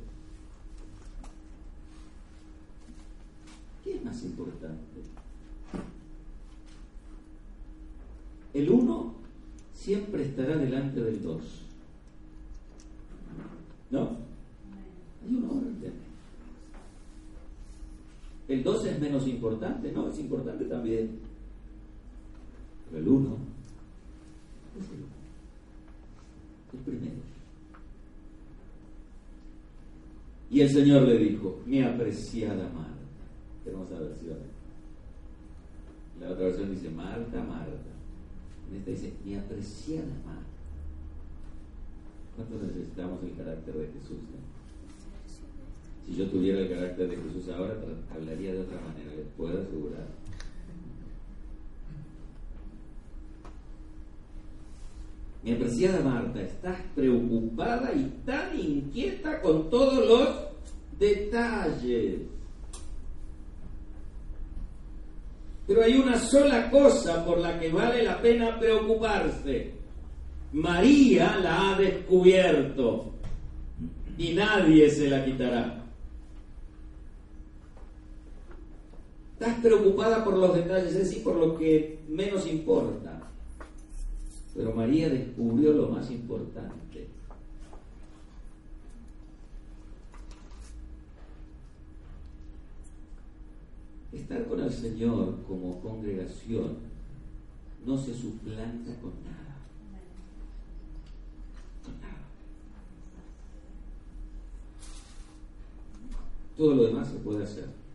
¿Qué 3.84 3.96
es 3.96 4.06
más 4.06 4.24
importante? 4.24 5.02
El 8.54 8.70
uno 8.70 9.16
siempre 9.74 10.24
estará 10.24 10.56
delante 10.56 11.02
del 11.02 11.22
dos. 11.22 11.42
¿No? 13.92 14.18
Hay 15.26 15.36
un 15.36 15.44
orden. 15.44 16.07
El 18.48 18.64
2 18.64 18.86
es 18.86 19.00
menos 19.00 19.28
importante, 19.28 19.92
no, 19.92 20.08
es 20.08 20.20
importante 20.20 20.66
también. 20.66 21.20
Pero 22.90 23.04
el 23.04 23.08
1 23.08 23.38
es 24.80 24.86
el, 24.90 26.80
el 26.80 26.86
primero. 26.86 27.28
Y 30.50 30.62
el 30.62 30.70
Señor 30.70 31.04
le 31.04 31.18
dijo, 31.18 31.62
mi 31.66 31.82
apreciada 31.82 32.70
Marta, 32.70 32.94
hermosa 33.66 34.00
versión. 34.00 34.38
La 36.22 36.32
otra 36.32 36.46
versión 36.46 36.72
dice, 36.74 36.90
Marta, 36.90 37.44
Marta. 37.44 37.74
En 38.72 38.78
esta 38.78 38.92
dice, 38.92 39.14
mi 39.26 39.36
apreciada 39.36 40.08
Marta. 40.26 40.48
¿Cuánto 42.38 42.66
necesitamos 42.66 43.22
el 43.24 43.36
carácter 43.36 43.74
de 43.76 43.88
Jesús? 43.88 44.20
Si 46.08 46.16
yo 46.16 46.26
tuviera 46.28 46.62
el 46.62 46.70
carácter 46.70 47.10
de 47.10 47.18
Jesús 47.18 47.50
ahora, 47.54 47.76
hablaría 48.16 48.54
de 48.54 48.62
otra 48.62 48.80
manera, 48.80 49.14
les 49.14 49.28
puedo 49.36 49.62
asegurar. 49.62 50.08
Mi 55.44 55.52
apreciada 55.52 56.00
Marta, 56.02 56.42
estás 56.42 56.78
preocupada 56.96 57.92
y 57.94 58.04
tan 58.26 58.58
inquieta 58.58 59.42
con 59.42 59.70
todos 59.70 60.08
los 60.08 60.48
detalles. 60.98 62.22
Pero 65.68 65.84
hay 65.84 65.96
una 65.98 66.18
sola 66.18 66.72
cosa 66.72 67.26
por 67.26 67.40
la 67.40 67.60
que 67.60 67.70
vale 67.70 68.04
la 68.04 68.22
pena 68.22 68.58
preocuparse. 68.58 69.74
María 70.54 71.38
la 71.40 71.72
ha 71.72 71.78
descubierto 71.78 73.12
y 74.18 74.34
nadie 74.34 74.90
se 74.90 75.10
la 75.10 75.26
quitará. 75.26 75.87
Estás 79.40 79.60
preocupada 79.60 80.24
por 80.24 80.36
los 80.36 80.56
detalles, 80.56 80.96
es 80.96 81.10
decir, 81.10 81.24
por 81.24 81.36
lo 81.36 81.56
que 81.56 82.00
menos 82.10 82.48
importa. 82.48 83.22
Pero 84.56 84.74
María 84.74 85.10
descubrió 85.10 85.74
lo 85.74 85.90
más 85.90 86.10
importante. 86.10 87.08
Estar 94.12 94.48
con 94.48 94.60
el 94.60 94.72
Señor 94.72 95.44
como 95.48 95.82
congregación 95.82 96.78
no 97.86 97.96
se 97.96 98.16
suplanta 98.16 99.00
con 99.00 99.12
nada. 99.24 99.58
Con 101.86 102.02
nada. 102.02 102.18
Todo 106.58 106.74
lo 106.74 106.84
demás 106.88 107.08
se 107.08 107.20
puede 107.20 107.44
hacer 107.44 107.87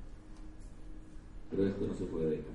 pero 1.54 1.68
esto 1.68 1.86
no 1.86 1.94
se 1.94 2.04
puede 2.04 2.30
dejar. 2.30 2.52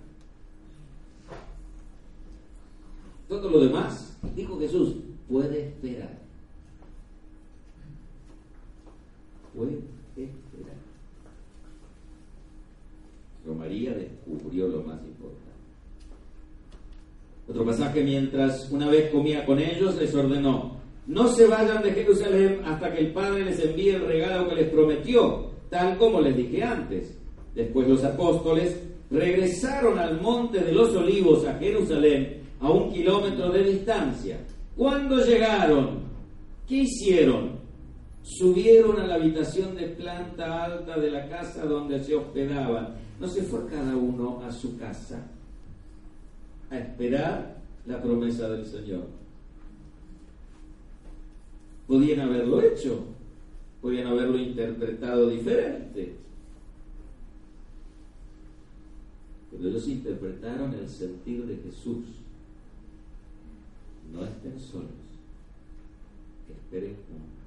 Todo 3.29 3.49
lo 3.49 3.59
demás, 3.59 4.17
dijo 4.35 4.59
Jesús, 4.59 4.95
puede 5.29 5.67
esperar. 5.67 6.17
Puede 9.55 9.73
esperar. 10.15 10.77
Pero 13.43 13.55
María 13.55 13.93
descubrió 13.93 14.67
lo 14.67 14.81
más 14.81 14.99
importante. 15.03 15.47
Otro 17.47 17.65
pasaje, 17.65 18.03
mientras 18.03 18.69
una 18.71 18.89
vez 18.89 19.11
comía 19.11 19.45
con 19.45 19.59
ellos, 19.59 19.95
les 19.95 20.13
ordenó, 20.15 20.77
no 21.05 21.27
se 21.29 21.47
vayan 21.47 21.83
de 21.83 21.91
Jerusalén 21.91 22.61
hasta 22.65 22.93
que 22.93 22.99
el 22.99 23.13
Padre 23.13 23.45
les 23.45 23.59
envíe 23.63 23.89
el 23.89 24.05
regalo 24.05 24.49
que 24.49 24.55
les 24.55 24.69
prometió, 24.69 25.51
tal 25.69 25.97
como 25.97 26.19
les 26.19 26.35
dije 26.35 26.63
antes. 26.63 27.17
Después 27.55 27.87
los 27.87 28.03
apóstoles 28.03 28.86
regresaron 29.09 29.97
al 29.97 30.21
monte 30.21 30.59
de 30.59 30.71
los 30.71 30.93
olivos 30.95 31.45
a 31.45 31.57
Jerusalén 31.57 32.41
a 32.59 32.71
un 32.71 32.91
kilómetro 32.91 33.51
de 33.51 33.63
distancia. 33.63 34.39
Cuando 34.75 35.23
llegaron, 35.23 36.01
¿qué 36.67 36.77
hicieron? 36.77 37.57
Subieron 38.21 38.99
a 38.99 39.07
la 39.07 39.15
habitación 39.15 39.75
de 39.75 39.87
planta 39.87 40.65
alta 40.65 40.99
de 40.99 41.11
la 41.11 41.27
casa 41.29 41.65
donde 41.65 42.03
se 42.03 42.15
hospedaban. 42.15 42.95
No 43.19 43.27
se 43.27 43.41
fue 43.43 43.65
cada 43.67 43.95
uno 43.95 44.41
a 44.43 44.51
su 44.51 44.77
casa 44.77 45.25
a 46.69 46.77
esperar 46.77 47.57
la 47.85 48.01
promesa 48.01 48.49
del 48.49 48.65
Señor. 48.65 49.05
Podían 51.87 52.19
haberlo 52.19 52.61
hecho, 52.61 53.05
podían 53.81 54.07
haberlo 54.07 54.37
interpretado 54.37 55.29
diferente 55.29 56.26
Pero 59.51 59.69
ellos 59.69 59.87
interpretaron 59.87 60.73
el 60.73 60.87
sentir 60.89 61.45
de 61.45 61.57
Jesús. 61.57 62.05
No 64.13 64.23
estén 64.23 64.59
solos, 64.59 64.89
esperen 66.49 66.95
juntos. 66.95 67.37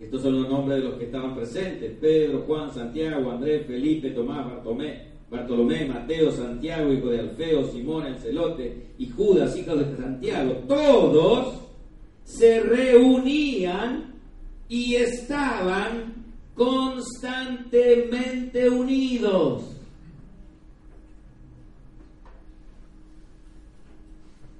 Estos 0.00 0.22
son 0.22 0.42
los 0.42 0.48
nombres 0.48 0.78
de 0.78 0.88
los 0.88 0.98
que 0.98 1.06
estaban 1.06 1.34
presentes: 1.34 1.96
Pedro, 2.00 2.44
Juan, 2.46 2.72
Santiago, 2.72 3.30
Andrés, 3.30 3.66
Felipe, 3.66 4.10
Tomás, 4.10 4.46
Bartolomé, 4.46 5.08
Bartolomé, 5.30 5.86
Mateo, 5.86 6.30
Santiago, 6.30 6.92
hijo 6.92 7.08
de 7.08 7.20
Alfeo, 7.20 7.64
Simón 7.68 8.06
el 8.06 8.16
celote 8.18 8.88
y 8.98 9.08
Judas, 9.08 9.56
hijo 9.56 9.74
de 9.74 9.96
Santiago. 9.96 10.52
Todos 10.68 11.60
se 12.24 12.60
reunían 12.60 14.14
y 14.68 14.94
estaban 14.96 16.13
constantemente 16.54 18.68
unidos. 18.68 19.74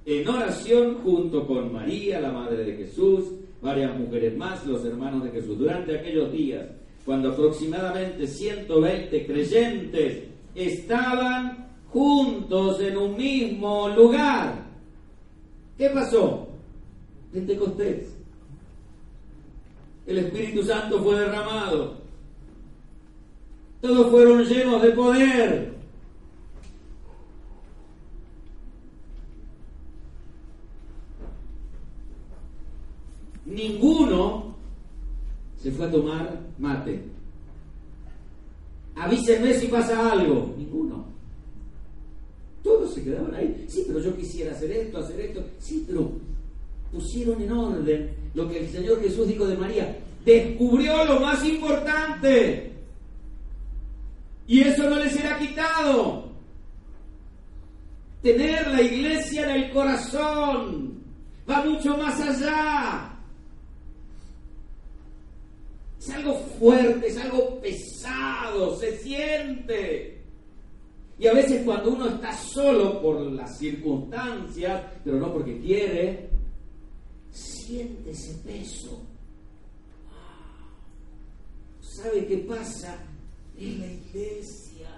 En 0.05 0.27
oración 0.27 0.95
junto 1.03 1.47
con 1.47 1.71
María, 1.73 2.21
la 2.21 2.31
Madre 2.31 2.63
de 2.63 2.77
Jesús, 2.77 3.25
varias 3.61 3.97
mujeres 3.97 4.37
más, 4.37 4.65
los 4.67 4.85
hermanos 4.85 5.23
de 5.23 5.31
Jesús. 5.31 5.57
Durante 5.57 5.97
aquellos 5.97 6.31
días, 6.31 6.67
cuando 7.03 7.31
aproximadamente 7.31 8.27
120 8.27 9.25
creyentes 9.25 10.25
estaban 10.53 11.69
juntos 11.89 12.79
en 12.81 12.97
un 12.97 13.17
mismo 13.17 13.89
lugar. 13.89 14.63
¿Qué 15.77 15.89
pasó? 15.89 16.49
Pentecostés. 17.31 18.14
El 20.07 20.19
Espíritu 20.19 20.63
Santo 20.63 21.01
fue 21.01 21.19
derramado. 21.19 21.95
Todos 23.81 24.11
fueron 24.11 24.43
llenos 24.43 24.81
de 24.81 24.91
poder. 24.91 25.75
Ninguno 33.45 34.55
se 35.61 35.71
fue 35.71 35.85
a 35.85 35.91
tomar 35.91 36.39
mate. 36.57 37.01
Avísenme 38.95 39.53
si 39.53 39.67
pasa 39.67 40.11
algo. 40.11 40.53
Ninguno. 40.57 41.05
Todos 42.63 42.93
se 42.93 43.03
quedaban 43.03 43.35
ahí. 43.35 43.65
Sí, 43.67 43.83
pero 43.87 43.99
yo 43.99 44.15
quisiera 44.15 44.51
hacer 44.51 44.71
esto, 44.71 44.97
hacer 44.97 45.19
esto. 45.21 45.43
Sí, 45.59 45.83
pero 45.87 46.11
pusieron 46.95 47.41
en 47.41 47.51
orden 47.51 48.11
lo 48.33 48.49
que 48.49 48.59
el 48.59 48.69
Señor 48.69 49.01
Jesús 49.01 49.27
dijo 49.27 49.45
de 49.45 49.57
María. 49.57 49.97
Descubrió 50.23 51.05
lo 51.05 51.19
más 51.19 51.45
importante. 51.45 52.71
Y 54.47 54.61
eso 54.61 54.89
no 54.89 54.97
les 54.97 55.13
será 55.13 55.37
quitado. 55.37 56.31
Tener 58.21 58.67
la 58.67 58.81
iglesia 58.81 59.43
en 59.43 59.63
el 59.63 59.71
corazón 59.71 61.03
va 61.49 61.63
mucho 61.63 61.97
más 61.97 62.19
allá. 62.21 63.11
Es 65.99 66.09
algo 66.11 66.35
fuerte, 66.59 67.07
es 67.07 67.17
algo 67.17 67.59
pesado, 67.59 68.77
se 68.79 68.97
siente. 68.97 70.23
Y 71.17 71.27
a 71.27 71.33
veces 71.33 71.63
cuando 71.63 71.91
uno 71.91 72.07
está 72.07 72.33
solo 72.33 73.01
por 73.01 73.21
las 73.21 73.57
circunstancias, 73.57 74.83
pero 75.03 75.17
no 75.17 75.31
porque 75.31 75.59
quiere, 75.59 76.34
siente 77.35 78.11
ese 78.11 78.33
peso. 78.35 79.01
¿Sabe 81.81 82.27
qué 82.27 82.37
pasa? 82.39 82.97
en 83.57 83.79
la 83.79 83.87
iglesia. 83.87 84.89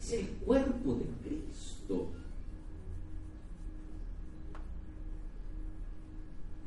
Es 0.00 0.12
el 0.12 0.28
cuerpo 0.44 0.94
de 0.94 1.28
Cristo. 1.28 2.08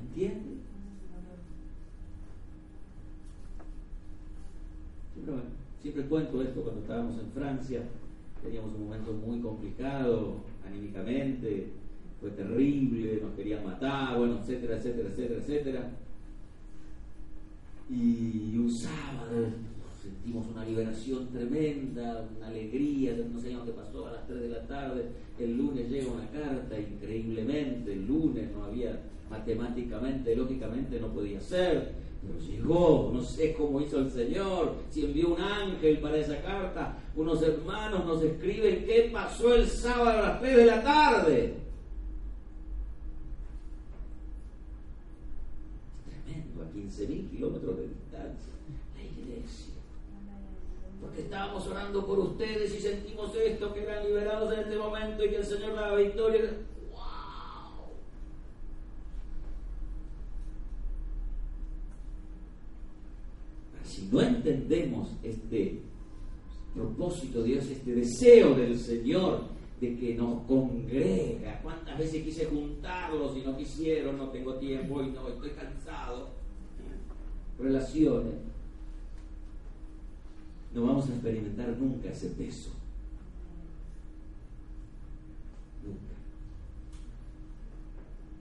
¿Entiende? 0.01 0.57
Siempre, 5.13 5.43
siempre 5.81 6.05
cuento 6.05 6.41
esto 6.41 6.61
cuando 6.61 6.81
estábamos 6.81 7.19
en 7.19 7.31
Francia. 7.31 7.81
Teníamos 8.41 8.73
un 8.75 8.85
momento 8.85 9.13
muy 9.13 9.39
complicado 9.39 10.35
anímicamente, 10.65 11.71
fue 12.23 12.31
terrible, 12.31 13.19
nos 13.21 13.35
querían 13.35 13.63
matar, 13.63 14.17
bueno, 14.17 14.39
etcétera, 14.41 14.77
etcétera, 14.77 15.09
etcétera, 15.09 15.39
etcétera 15.41 15.89
y 17.89 18.57
un 18.57 18.71
sábado 18.71 19.51
sentimos 20.01 20.47
una 20.53 20.65
liberación 20.65 21.27
tremenda, 21.29 22.25
una 22.37 22.47
alegría, 22.47 23.15
no 23.31 23.39
sé 23.39 23.49
qué 23.49 23.71
pasó 23.71 24.07
a 24.07 24.11
las 24.11 24.27
3 24.27 24.41
de 24.41 24.49
la 24.49 24.67
tarde, 24.67 25.05
el 25.39 25.57
lunes 25.57 25.89
llega 25.89 26.11
una 26.11 26.29
carta, 26.29 26.77
increíblemente, 26.77 27.93
el 27.93 28.07
lunes 28.07 28.51
no 28.51 28.65
había 28.65 28.99
matemáticamente, 29.29 30.35
lógicamente 30.35 30.99
no 30.99 31.07
podía 31.07 31.39
ser, 31.39 31.93
pero 32.21 32.39
llegó, 32.39 33.11
no 33.13 33.21
sé 33.21 33.53
cómo 33.53 33.79
hizo 33.79 33.99
el 33.99 34.11
Señor, 34.11 34.75
si 34.89 35.05
envió 35.05 35.35
un 35.35 35.41
ángel 35.41 35.99
para 35.99 36.17
esa 36.17 36.41
carta, 36.41 36.97
unos 37.15 37.41
hermanos 37.41 38.05
nos 38.05 38.23
escriben 38.23 38.83
qué 38.85 39.09
pasó 39.11 39.55
el 39.55 39.67
sábado 39.67 40.19
a 40.19 40.29
las 40.29 40.41
3 40.41 40.57
de 40.57 40.65
la 40.65 40.83
tarde. 40.83 41.62
15.000 46.93 47.29
kilómetros 47.29 47.77
de 47.77 47.87
distancia, 47.87 48.53
la 48.95 49.03
iglesia. 49.03 49.73
Porque 51.01 51.21
estábamos 51.21 51.67
orando 51.67 52.05
por 52.05 52.19
ustedes 52.19 52.75
y 52.75 52.79
sentimos 52.79 53.35
esto, 53.35 53.73
que 53.73 53.83
eran 53.83 54.05
liberados 54.05 54.53
en 54.53 54.59
este 54.59 54.77
momento 54.77 55.25
y 55.25 55.29
que 55.29 55.37
el 55.37 55.45
Señor 55.45 55.75
daba 55.75 55.95
victoria. 55.95 56.41
¡Wow! 56.91 57.01
Si 63.83 64.05
no 64.11 64.21
entendemos 64.21 65.09
este 65.23 65.81
propósito 66.73 67.41
de 67.41 67.49
Dios, 67.49 67.65
este 67.65 67.95
deseo 67.95 68.55
del 68.55 68.79
Señor 68.79 69.41
de 69.81 69.97
que 69.97 70.15
nos 70.15 70.43
congrega. 70.43 71.59
¿Cuántas 71.61 71.97
veces 71.97 72.23
quise 72.23 72.45
juntarlos 72.45 73.35
y 73.35 73.41
no 73.41 73.57
quisieron? 73.57 74.17
No 74.17 74.29
tengo 74.29 74.55
tiempo 74.55 75.03
y 75.03 75.07
no 75.07 75.27
estoy 75.27 75.49
cansado. 75.49 76.42
Relaciones. 77.59 78.35
No 80.73 80.85
vamos 80.85 81.09
a 81.09 81.13
experimentar 81.13 81.69
nunca 81.77 82.09
ese 82.09 82.29
peso. 82.29 82.71
Nunca. 85.83 86.13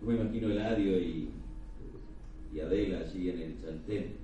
Yo 0.01 0.07
me 0.09 0.14
imagino 0.14 0.51
Eladio 0.51 0.98
y, 0.98 1.29
y 2.55 2.61
Adela 2.61 3.01
allí 3.01 3.31
en 3.31 3.38
el 3.40 3.61
Chaltén. 3.61 4.22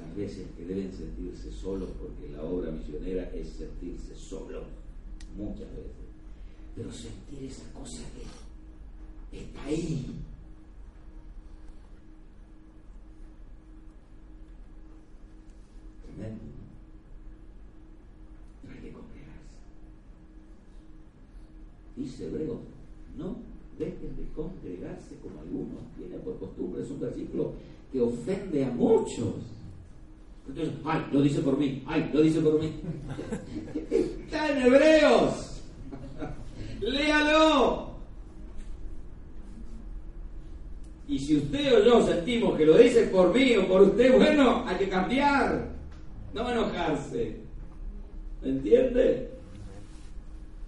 Las 0.00 0.16
veces 0.16 0.46
que 0.56 0.64
deben 0.64 0.92
sentirse 0.92 1.52
solos 1.52 1.90
porque 2.00 2.32
la 2.34 2.42
obra 2.42 2.70
misionera 2.70 3.30
es 3.34 3.50
sentirse 3.50 4.14
solos 4.16 4.64
muchas 5.36 5.70
veces, 5.70 6.04
pero 6.74 6.92
sentir 6.92 7.44
esa 7.44 7.70
cosa 7.72 8.02
que 9.30 9.38
está 9.38 9.64
ahí. 9.64 10.06
Tremendo. 16.14 16.42
Hay 18.68 18.80
que 18.80 18.92
congregarse. 18.92 19.58
Dice 21.96 22.26
Hebreo, 22.26 22.60
no 23.16 23.36
dejen 23.78 24.16
de 24.16 24.24
congregarse 24.34 25.16
como 25.22 25.40
algunos 25.40 25.82
tienen 25.96 26.20
por 26.20 26.38
costumbre. 26.38 26.82
Es 26.82 26.90
un 26.90 27.00
versículo 27.00 27.52
que 27.92 28.00
ofende 28.00 28.64
a 28.64 28.70
muchos. 28.70 29.34
Entonces, 30.46 30.74
ay, 30.84 31.06
lo 31.10 31.22
dice 31.22 31.40
por 31.40 31.58
mí, 31.58 31.82
ay, 31.86 32.10
lo 32.12 32.20
dice 32.20 32.40
por 32.40 32.60
mí. 32.60 32.70
Está 33.90 34.50
en 34.50 34.66
Hebreos. 34.66 35.62
Léalo. 36.80 37.94
Y 41.06 41.18
si 41.18 41.36
usted 41.36 41.74
o 41.76 41.84
yo 41.84 42.06
sentimos 42.06 42.56
que 42.56 42.66
lo 42.66 42.78
dice 42.78 43.06
por 43.06 43.34
mí 43.34 43.56
o 43.56 43.68
por 43.68 43.82
usted, 43.82 44.16
bueno, 44.16 44.64
hay 44.66 44.76
que 44.78 44.88
cambiar. 44.88 45.73
No 46.34 46.50
enojarse. 46.50 47.36
¿Me 48.42 48.50
entiende? 48.50 49.30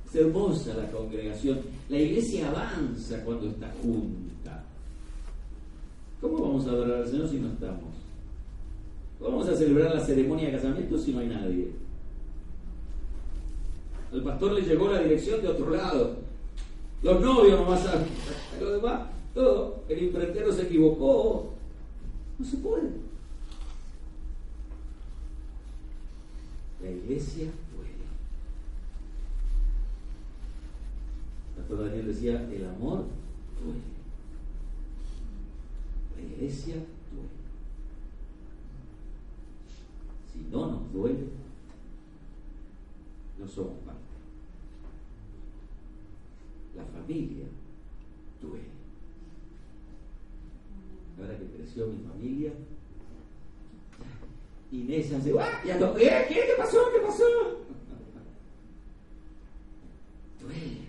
Es 0.07 0.15
hermosa 0.15 0.75
la 0.75 0.89
congregación. 0.91 1.61
La 1.89 1.99
iglesia 1.99 2.49
avanza 2.49 3.23
cuando 3.25 3.49
está 3.49 3.73
junta. 3.83 4.65
¿Cómo 6.21 6.39
vamos 6.39 6.67
a 6.67 6.71
adorar 6.71 7.03
al 7.03 7.09
Señor 7.09 7.29
si 7.29 7.39
no 7.39 7.49
estamos? 7.49 7.95
Vamos 9.21 9.49
a 9.49 9.57
celebrar 9.57 9.95
la 9.95 10.05
ceremonia 10.05 10.47
de 10.47 10.53
casamiento 10.53 10.99
si 10.99 11.13
no 11.13 11.19
hay 11.19 11.29
nadie. 11.29 11.73
Al 14.13 14.23
pastor 14.23 14.53
le 14.53 14.63
llegó 14.63 14.89
la 14.89 15.03
dirección 15.03 15.43
de 15.43 15.49
otro 15.49 15.71
lado. 15.71 16.17
Los 17.03 17.21
novios 17.21 17.59
nomás 17.59 17.83
saben. 17.83 18.07
Lo 18.61 18.71
demás, 18.71 19.09
todo. 19.35 19.83
El 19.89 20.05
imprentero 20.05 20.53
se 20.53 20.63
equivocó. 20.63 21.51
No 22.39 22.47
se 22.47 22.57
puede. 22.59 23.06
La 26.87 26.93
iglesia 26.93 27.51
puede. 27.75 27.91
El 31.69 31.79
Daniel 31.85 32.07
decía, 32.07 32.49
el 32.49 32.65
amor 32.65 33.07
puede. 33.61 33.83
La 36.15 36.23
iglesia 36.33 36.75
puede. 36.75 37.27
Si 40.33 40.49
no 40.49 40.71
nos 40.71 40.93
duele, 40.93 41.27
no 43.41 43.49
somos 43.49 43.79
parte. 43.85 44.01
La 46.77 46.85
familia 46.85 47.47
duele. 48.41 48.77
Ahora 51.19 51.37
que 51.37 51.47
creció 51.47 51.89
mi 51.89 51.99
familia, 52.05 52.53
Inés 54.97 55.13
hace, 55.13 55.33
¡ah! 55.39 55.63
Ya 55.67 55.79
no, 55.79 55.95
¿qué? 55.95 56.27
¿Qué 56.29 56.55
pasó? 56.57 56.79
¿Qué 56.93 57.01
pasó? 57.01 57.25
Duele. 60.41 60.87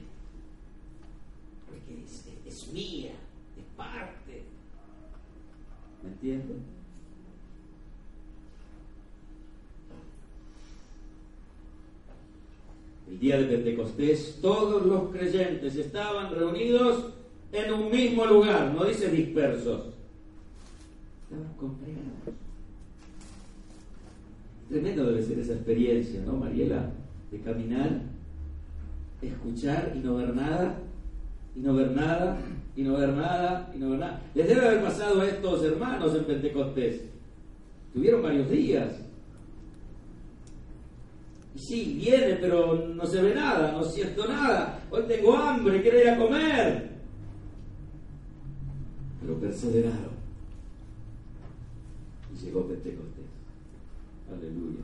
Porque 1.67 2.03
es, 2.03 2.25
es 2.45 2.73
mía, 2.73 3.11
es 3.57 3.65
parte. 3.75 4.43
¿Me 6.03 6.09
entiendes? 6.09 6.57
El 13.09 13.19
día 13.19 13.37
de 13.37 13.45
Pentecostés 13.45 14.39
todos 14.41 14.85
los 14.85 15.11
creyentes 15.11 15.75
estaban 15.77 16.33
reunidos 16.33 17.13
en 17.53 17.73
un 17.73 17.89
mismo 17.89 18.25
lugar, 18.25 18.73
no 18.75 18.83
dice 18.83 19.07
dispersos, 19.09 19.93
estaban 21.23 21.53
congregados. 21.55 22.46
Tremendo 24.69 25.05
debe 25.05 25.23
ser 25.23 25.39
esa 25.39 25.53
experiencia, 25.53 26.21
¿no, 26.25 26.33
Mariela? 26.33 26.91
De 27.31 27.39
caminar, 27.39 28.01
escuchar 29.21 29.93
y 29.95 29.99
no 29.99 30.15
ver 30.15 30.35
nada, 30.35 30.77
y 31.55 31.59
no 31.61 31.73
ver 31.73 31.91
nada, 31.91 32.37
y 32.75 32.83
no 32.83 32.97
ver 32.97 33.13
nada, 33.13 33.71
y 33.73 33.79
no 33.79 33.91
ver 33.91 33.99
nada. 33.99 34.21
Les 34.35 34.47
debe 34.47 34.67
haber 34.67 34.83
pasado 34.83 35.21
a 35.21 35.27
estos 35.27 35.63
hermanos 35.63 36.15
en 36.15 36.25
Pentecostés. 36.25 37.01
Tuvieron 37.93 38.21
varios 38.21 38.49
días. 38.49 38.93
Y 41.55 41.59
sí, 41.59 41.99
viene, 42.03 42.35
pero 42.35 42.87
no 42.89 43.05
se 43.05 43.21
ve 43.21 43.33
nada, 43.33 43.71
no 43.71 43.83
siento 43.83 44.27
nada. 44.27 44.83
Hoy 44.91 45.03
tengo 45.07 45.35
hambre, 45.35 45.81
quiero 45.81 45.99
ir 45.99 46.09
a 46.09 46.17
comer. 46.17 46.89
Pero 49.21 49.39
perseveraron. 49.39 50.17
Y 52.31 52.45
llegó 52.45 52.67
Pentecostés. 52.67 53.26
Aleluya. 54.31 54.81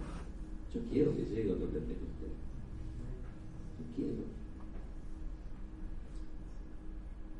Yo 0.73 0.81
quiero 0.91 1.15
que 1.15 1.23
llegue 1.23 1.51
otro 1.51 1.67
Pentecostés. 1.67 2.33
Yo 3.79 3.95
quiero. 3.95 4.33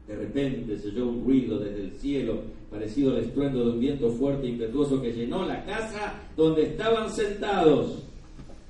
De 0.08 0.16
repente 0.16 0.78
se 0.78 0.90
oyó 0.90 1.08
un 1.08 1.24
ruido 1.24 1.60
desde 1.60 1.82
el 1.82 1.92
cielo, 1.94 2.42
parecido 2.70 3.12
al 3.12 3.24
estruendo 3.24 3.66
de 3.66 3.72
un 3.72 3.80
viento 3.80 4.10
fuerte 4.12 4.48
e 4.48 4.50
impetuoso 4.50 5.02
que 5.02 5.14
llenó 5.14 5.46
la 5.46 5.64
casa 5.66 6.20
donde 6.36 6.64
estaban 6.64 7.10
sentados. 7.10 8.04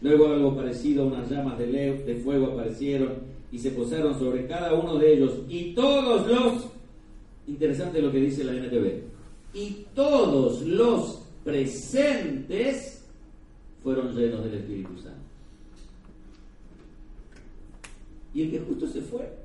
Luego 0.01 0.27
algo 0.27 0.55
parecido 0.55 1.03
a 1.03 1.07
unas 1.07 1.29
llamas 1.29 1.57
de, 1.57 1.65
de 1.65 2.15
fuego 2.17 2.47
aparecieron 2.47 3.13
y 3.51 3.57
se 3.57 3.71
posaron 3.71 4.17
sobre 4.19 4.45
cada 4.45 4.73
uno 4.73 4.97
de 4.97 5.13
ellos. 5.13 5.39
Y 5.49 5.73
todos 5.73 6.27
los, 6.27 6.67
interesante 7.47 8.01
lo 8.01 8.11
que 8.11 8.19
dice 8.19 8.43
la 8.43 8.53
NTV, 8.53 9.01
y 9.53 9.85
todos 9.95 10.61
los 10.61 11.23
presentes 11.43 12.92
fueron 13.83 14.15
llenos 14.15 14.43
del 14.43 14.55
Espíritu 14.55 14.97
Santo. 14.97 15.19
Y 18.33 18.43
el 18.43 18.51
que 18.51 18.59
justo 18.61 18.87
se 18.87 19.01
fue 19.01 19.43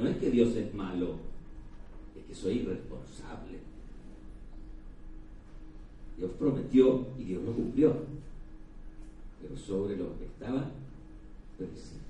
No 0.00 0.08
es 0.08 0.16
que 0.16 0.30
Dios 0.30 0.56
es 0.56 0.72
malo, 0.72 1.16
es 2.16 2.24
que 2.24 2.34
soy 2.34 2.60
irresponsable. 2.60 3.58
Dios 6.16 6.30
prometió 6.38 7.06
y 7.18 7.24
Dios 7.24 7.42
lo 7.44 7.52
cumplió, 7.52 7.94
pero 9.42 9.56
sobre 9.56 9.98
los 9.98 10.16
que 10.16 10.24
estaban 10.24 10.70
presentes. 11.58 12.00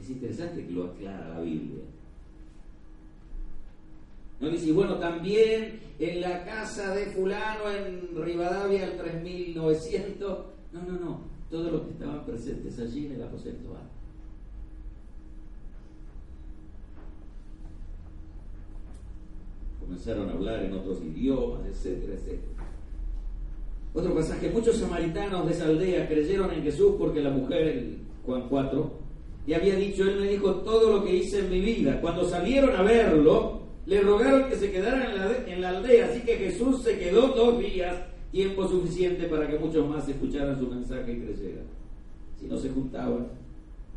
Es 0.00 0.10
interesante 0.10 0.64
que 0.64 0.72
lo 0.72 0.84
aclara 0.84 1.30
la 1.30 1.40
Biblia. 1.40 1.82
No 4.42 4.48
dice, 4.50 4.72
bueno, 4.72 4.96
también 4.96 5.78
en 6.00 6.20
la 6.20 6.44
casa 6.44 6.92
de 6.96 7.06
fulano 7.06 7.70
en 7.70 8.24
Rivadavia 8.24 8.86
al 8.86 8.96
3900. 8.96 10.38
No, 10.72 10.82
no, 10.82 10.98
no. 10.98 11.20
Todos 11.48 11.70
los 11.70 11.82
que 11.82 11.90
estaban 11.92 12.26
presentes 12.26 12.76
allí 12.80 13.06
en 13.06 13.12
el 13.12 13.22
aposento 13.22 13.76
A. 13.76 14.02
comenzaron 19.78 20.28
a 20.28 20.32
hablar 20.32 20.64
en 20.64 20.72
otros 20.72 21.02
idiomas, 21.02 21.66
etcétera, 21.66 22.14
etcétera. 22.14 22.64
Otro 23.94 24.14
pasaje, 24.14 24.50
muchos 24.50 24.76
samaritanos 24.76 25.46
de 25.46 25.52
esa 25.52 25.66
aldea 25.66 26.08
creyeron 26.08 26.50
en 26.50 26.62
Jesús 26.62 26.94
porque 26.98 27.20
la 27.20 27.30
mujer, 27.30 27.98
Juan 28.24 28.48
4, 28.48 28.92
y 29.46 29.52
había 29.52 29.76
dicho, 29.76 30.04
él 30.04 30.20
me 30.20 30.28
dijo 30.28 30.54
todo 30.62 30.96
lo 30.96 31.04
que 31.04 31.14
hice 31.14 31.40
en 31.40 31.50
mi 31.50 31.60
vida. 31.60 32.00
Cuando 32.00 32.24
salieron 32.24 32.74
a 32.74 32.82
verlo, 32.82 33.61
le 33.86 34.00
rogaron 34.00 34.48
que 34.48 34.56
se 34.56 34.70
quedaran 34.70 35.10
en 35.10 35.18
la, 35.18 35.36
en 35.46 35.60
la 35.60 35.68
aldea, 35.70 36.06
así 36.06 36.20
que 36.20 36.36
Jesús 36.36 36.82
se 36.82 36.98
quedó 36.98 37.28
dos 37.28 37.58
días, 37.58 37.96
tiempo 38.30 38.66
suficiente 38.66 39.26
para 39.26 39.48
que 39.48 39.58
muchos 39.58 39.88
más 39.88 40.08
escucharan 40.08 40.58
su 40.58 40.68
mensaje 40.68 41.12
y 41.12 41.20
creyeran. 41.20 41.66
Si 42.40 42.46
no 42.46 42.56
se 42.56 42.70
juntaban, 42.70 43.28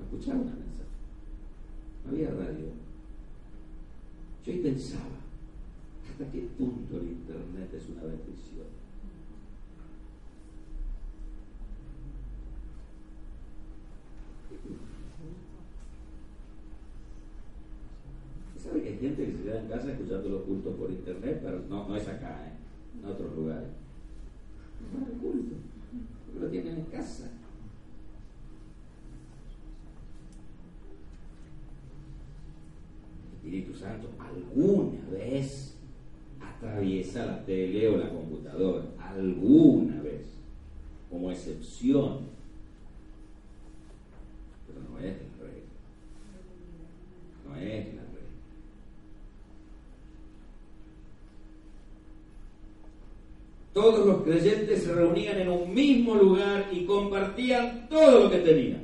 escuchaban 0.04 0.42
el 0.42 0.46
mensaje. 0.46 0.90
No 2.06 2.12
había 2.12 2.30
radio. 2.30 2.66
Yo 4.46 4.54
ahí 4.54 4.60
pensaba, 4.60 5.16
¿Hasta 6.16 6.32
qué 6.32 6.48
punto 6.58 6.98
el 6.98 7.08
Internet 7.08 7.74
es 7.74 7.90
una 7.90 8.04
bendición? 8.04 8.68
¿Sabe 18.66 18.82
que 18.82 18.90
hay 18.90 18.98
gente 18.98 19.26
que 19.26 19.32
se 19.32 19.44
queda 19.44 19.62
en 19.62 19.68
casa 19.68 19.92
escuchando 19.92 20.30
los 20.30 20.42
cultos 20.44 20.76
por 20.76 20.90
Internet? 20.90 21.40
Pero 21.44 21.62
no, 21.70 21.88
no 21.88 21.96
es 21.96 22.08
acá, 22.08 22.48
¿eh? 22.48 23.00
en 23.00 23.06
otros 23.06 23.36
lugares. 23.36 23.70
No 24.92 25.06
el 25.06 25.14
culto, 25.14 25.56
lo 26.40 26.48
tienen 26.48 26.78
en 26.78 26.86
casa. 26.86 27.30
Espíritu 33.36 33.76
Santo 33.76 34.10
alguna 34.18 35.08
vez 35.12 35.78
atraviesa 36.42 37.28
la 37.28 37.46
tele 37.46 37.90
o 37.90 37.98
la 37.98 38.10
computadora, 38.10 38.86
alguna 38.98 40.02
vez, 40.02 40.24
como 41.12 41.30
excepción, 41.30 42.22
pero 44.66 44.80
no 44.90 44.98
es 44.98 45.14
la 45.14 45.46
regla. 45.46 45.70
No 47.48 47.56
es 47.56 47.94
la 47.94 48.05
Todos 53.76 54.06
los 54.06 54.24
creyentes 54.24 54.84
se 54.84 54.94
reunían 54.94 55.38
en 55.38 55.50
un 55.50 55.74
mismo 55.74 56.16
lugar 56.16 56.70
y 56.72 56.86
compartían 56.86 57.90
todo 57.90 58.24
lo 58.24 58.32
que 58.32 58.38
tenían. 58.38 58.80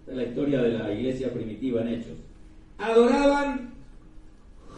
Esta 0.00 0.10
es 0.10 0.16
la 0.18 0.24
historia 0.24 0.60
de 0.60 0.78
la 0.78 0.92
iglesia 0.92 1.32
primitiva 1.32 1.80
en 1.80 1.88
Hechos. 1.88 2.18
Adoraban 2.76 3.72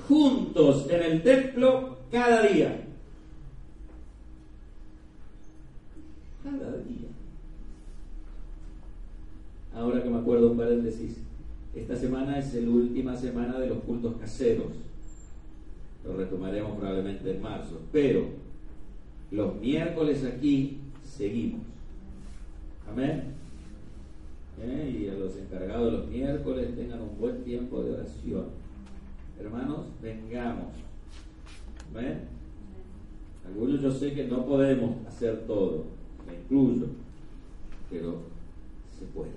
juntos 0.06 0.86
en 0.88 1.02
el 1.02 1.22
templo 1.24 1.98
cada 2.12 2.46
día. 2.46 2.84
Cada 6.44 6.76
día. 6.76 7.08
Ahora 9.74 10.04
que 10.04 10.08
me 10.08 10.18
acuerdo 10.18 10.52
un 10.52 10.56
paréntesis, 10.56 11.16
esta 11.74 11.96
semana 11.96 12.38
es 12.38 12.54
la 12.54 12.70
última 12.70 13.16
semana 13.16 13.58
de 13.58 13.70
los 13.70 13.78
cultos 13.78 14.14
caseros. 14.20 14.85
Lo 16.06 16.16
retomaremos 16.16 16.78
probablemente 16.78 17.30
en 17.30 17.42
marzo. 17.42 17.80
Pero 17.92 18.26
los 19.30 19.56
miércoles 19.56 20.24
aquí 20.24 20.78
seguimos. 21.04 21.62
Amén. 22.90 23.34
Y 24.58 25.08
a 25.08 25.14
los 25.14 25.36
encargados 25.36 25.92
los 25.92 26.08
miércoles 26.08 26.74
tengan 26.76 27.02
un 27.02 27.18
buen 27.18 27.42
tiempo 27.44 27.82
de 27.82 27.92
oración 27.92 28.66
hermanos, 29.40 29.86
vengamos. 30.02 30.72
¿Ven? 31.94 32.20
Algunos 33.46 33.80
yo 33.80 33.90
sé 33.92 34.12
que 34.12 34.24
no 34.24 34.44
podemos 34.44 35.06
hacer 35.06 35.46
todo, 35.46 35.84
me 36.26 36.34
incluyo, 36.34 36.86
pero 37.90 38.22
se 38.98 39.04
puede. 39.06 39.30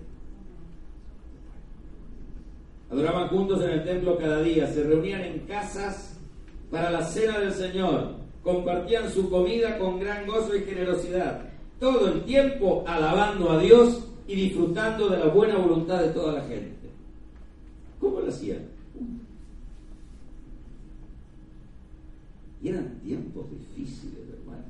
Adoraban 2.89 3.27
juntos 3.27 3.62
en 3.63 3.69
el 3.69 3.84
templo 3.84 4.17
cada 4.17 4.41
día, 4.41 4.67
se 4.67 4.84
reunían 4.84 5.21
en 5.21 5.39
casas 5.39 6.09
para 6.71 6.91
la 6.91 7.03
cena 7.03 7.39
del 7.39 7.53
Señor, 7.53 8.15
compartían 8.43 9.12
su 9.12 9.29
comida 9.29 9.77
con 9.77 9.99
gran 9.99 10.27
gozo 10.27 10.55
y 10.55 10.62
generosidad, 10.62 11.49
todo 11.79 12.08
el 12.08 12.23
tiempo 12.23 12.84
alabando 12.88 13.51
a 13.51 13.60
Dios 13.60 14.03
y 14.27 14.36
disfrutando 14.36 15.10
de 15.10 15.17
la 15.17 15.27
buena 15.27 15.58
voluntad 15.58 16.01
de 16.01 16.10
toda 16.10 16.34
la 16.34 16.41
gente. 16.41 16.89
¿Cómo 17.99 18.21
lo 18.21 18.29
hacían? 18.29 18.67
Y 22.62 22.67
eran 22.67 22.99
tiempos 22.99 23.45
difíciles, 23.49 24.19
hermano. 24.39 24.63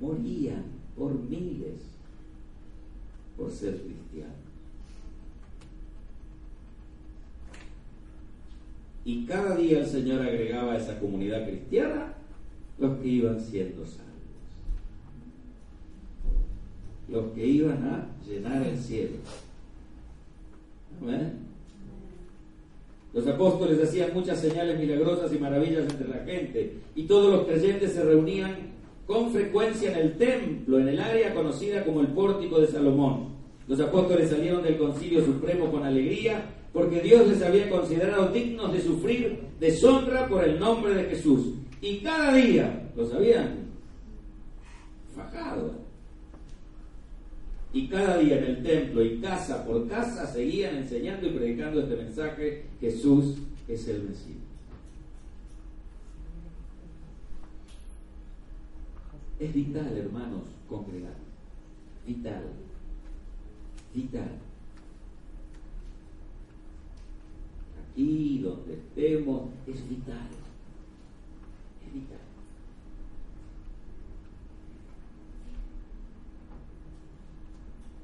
Morían 0.00 0.64
por 0.96 1.12
miles 1.12 1.74
por 3.36 3.50
ser 3.50 3.80
cristianos. 3.82 4.35
Y 9.06 9.24
cada 9.24 9.54
día 9.54 9.78
el 9.78 9.86
Señor 9.86 10.20
agregaba 10.20 10.72
a 10.72 10.78
esa 10.78 10.98
comunidad 10.98 11.46
cristiana 11.46 12.12
los 12.76 12.98
que 12.98 13.06
iban 13.06 13.40
siendo 13.40 13.86
salvos. 13.86 14.04
Los 17.08 17.32
que 17.32 17.46
iban 17.46 17.84
a 17.84 18.08
llenar 18.28 18.66
el 18.66 18.76
cielo. 18.76 19.18
Amén 21.00 21.34
Los 23.14 23.28
apóstoles 23.28 23.80
hacían 23.80 24.12
muchas 24.12 24.40
señales 24.40 24.76
milagrosas 24.76 25.32
y 25.32 25.38
maravillas 25.38 25.84
entre 25.88 26.08
la 26.08 26.24
gente 26.24 26.74
y 26.96 27.04
todos 27.04 27.32
los 27.32 27.46
creyentes 27.46 27.92
se 27.92 28.02
reunían 28.02 28.56
con 29.06 29.30
frecuencia 29.30 29.92
en 29.92 29.98
el 29.98 30.18
templo, 30.18 30.80
en 30.80 30.88
el 30.88 30.98
área 30.98 31.32
conocida 31.32 31.84
como 31.84 32.00
el 32.00 32.08
pórtico 32.08 32.58
de 32.58 32.66
Salomón. 32.66 33.36
Los 33.68 33.78
apóstoles 33.78 34.30
salieron 34.30 34.64
del 34.64 34.78
concilio 34.78 35.24
supremo 35.24 35.70
con 35.70 35.84
alegría 35.84 36.55
porque 36.76 37.00
Dios 37.00 37.26
les 37.26 37.40
había 37.40 37.70
considerado 37.70 38.28
dignos 38.28 38.70
de 38.70 38.82
sufrir 38.82 39.40
deshonra 39.58 40.28
por 40.28 40.44
el 40.44 40.60
nombre 40.60 40.92
de 40.92 41.04
Jesús. 41.04 41.54
Y 41.80 42.00
cada 42.00 42.34
día 42.34 42.90
los 42.94 43.14
habían 43.14 43.70
fajado. 45.14 45.72
Y 47.72 47.88
cada 47.88 48.18
día 48.18 48.36
en 48.36 48.44
el 48.44 48.62
templo 48.62 49.02
y 49.02 49.18
casa 49.20 49.64
por 49.64 49.88
casa 49.88 50.26
seguían 50.26 50.76
enseñando 50.76 51.26
y 51.26 51.30
predicando 51.30 51.80
este 51.80 51.96
mensaje, 51.96 52.66
Jesús 52.78 53.38
es 53.66 53.88
el 53.88 54.02
Mesías. 54.02 54.36
Es 59.40 59.54
vital, 59.54 59.96
hermanos, 59.96 60.42
congregar. 60.68 61.16
Vital. 62.06 62.42
Vital. 63.94 64.45
Aquí 67.96 68.40
donde 68.44 68.74
estemos 68.74 69.48
es 69.66 69.88
vital. 69.88 70.28
Es 71.86 71.94
vital. 71.94 72.18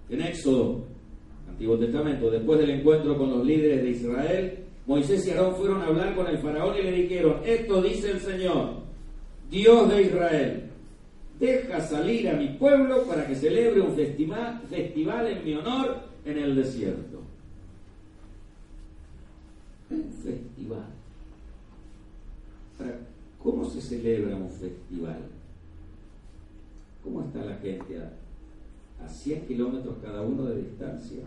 En 0.09 0.23
Éxodo, 0.23 0.85
Antiguo 1.47 1.77
Testamento, 1.77 2.31
después 2.31 2.59
del 2.59 2.71
encuentro 2.71 3.19
con 3.19 3.33
los 3.33 3.45
líderes 3.45 3.83
de 3.83 3.91
Israel, 3.91 4.59
Moisés 4.87 5.27
y 5.27 5.31
Aarón 5.33 5.57
fueron 5.57 5.83
a 5.83 5.89
hablar 5.89 6.17
con 6.17 6.27
el 6.27 6.39
faraón 6.39 6.75
y 6.79 6.83
le 6.85 6.93
dijeron, 6.93 7.43
esto 7.45 7.83
dice 7.83 8.13
el 8.13 8.21
Señor, 8.21 8.77
Dios 9.51 9.91
de 9.91 10.03
Israel, 10.05 10.71
deja 11.39 11.81
salir 11.83 12.31
a 12.31 12.33
mi 12.33 12.49
pueblo 12.57 13.03
para 13.03 13.27
que 13.27 13.35
celebre 13.35 13.83
un 13.83 13.95
festival, 13.95 14.63
festival 14.71 15.27
en 15.27 15.45
mi 15.45 15.55
honor 15.55 16.01
en 16.25 16.39
el 16.39 16.57
desierto. 16.57 17.22
Un 19.93 20.11
festival. 20.11 20.87
¿Cómo 23.43 23.65
se 23.65 23.81
celebra 23.81 24.37
un 24.37 24.49
festival? 24.49 25.21
¿Cómo 27.05 27.23
está 27.23 27.45
la 27.45 27.57
gente 27.57 27.99
a 29.05 29.09
100 29.09 29.47
kilómetros 29.47 29.97
cada 30.03 30.23
uno 30.23 30.45
de 30.45 30.63
distancia, 30.63 31.23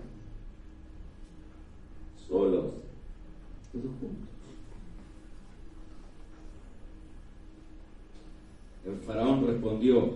solos, 2.28 2.65
todos 3.71 3.86
juntos. 3.99 4.30
El 8.86 8.97
faraón 8.97 9.47
respondió, 9.47 10.13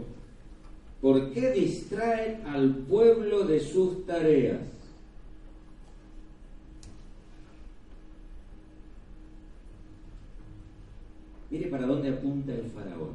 ¿por 1.01 1.31
qué 1.31 1.51
distraen 1.51 2.45
al 2.45 2.75
pueblo 2.75 3.45
de 3.45 3.59
sus 3.59 4.05
tareas? 4.05 4.61
Mire 11.51 11.67
para 11.67 11.87
dónde 11.87 12.09
apunta 12.09 12.53
el 12.53 12.69
faraón. 12.69 13.13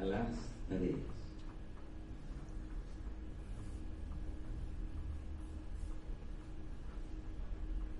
A 0.00 0.04
las 0.04 0.28
tareas. 0.68 0.98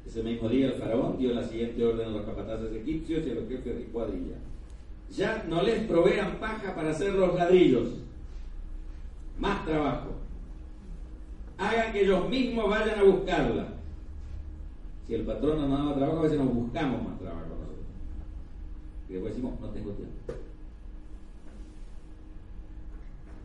Ese 0.07 0.23
mismo 0.23 0.49
día 0.49 0.67
el 0.67 0.75
faraón 0.75 1.17
dio 1.19 1.33
la 1.33 1.45
siguiente 1.45 1.85
orden 1.85 2.09
a 2.09 2.11
los 2.11 2.27
capataces 2.27 2.73
egipcios 2.73 3.27
y 3.27 3.31
a 3.31 3.35
los 3.35 3.49
jefes 3.49 3.79
de 3.79 3.85
cuadrilla. 3.85 4.37
Ya 5.11 5.45
no 5.49 5.63
les 5.63 5.87
provean 5.87 6.39
paja 6.39 6.75
para 6.75 6.91
hacer 6.91 7.15
los 7.15 7.35
ladrillos. 7.35 7.89
Más 9.39 9.65
trabajo. 9.65 10.11
Hagan 11.57 11.93
que 11.93 12.03
ellos 12.03 12.29
mismos 12.29 12.69
vayan 12.69 12.99
a 12.99 13.05
buscarla. 13.05 13.67
Si 15.07 15.15
el 15.15 15.23
patrón 15.23 15.61
no 15.61 15.69
nos 15.69 15.79
daba 15.79 15.97
trabajo, 15.97 16.19
a 16.19 16.23
veces 16.23 16.39
nos 16.39 16.53
buscamos 16.53 17.03
más 17.03 17.19
trabajo. 17.19 17.54
Y 19.09 19.15
después 19.15 19.35
decimos, 19.35 19.61
no 19.61 19.69
tengo 19.71 19.91
tiempo. 19.93 20.15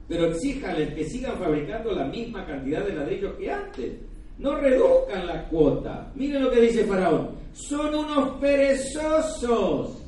Pero 0.07 0.25
exíjales 0.25 0.93
que 0.95 1.05
sigan 1.05 1.37
fabricando 1.37 1.91
la 1.91 2.05
misma 2.05 2.45
cantidad 2.45 2.83
de 2.83 2.93
ladrillos 2.93 3.35
que 3.35 3.51
antes. 3.51 3.93
No 4.39 4.55
reduzcan 4.55 5.27
la 5.27 5.47
cuota. 5.49 6.11
Miren 6.15 6.43
lo 6.43 6.51
que 6.51 6.61
dice 6.61 6.85
Faraón. 6.85 7.37
Son 7.53 7.93
unos 7.93 8.39
perezosos. 8.39 10.01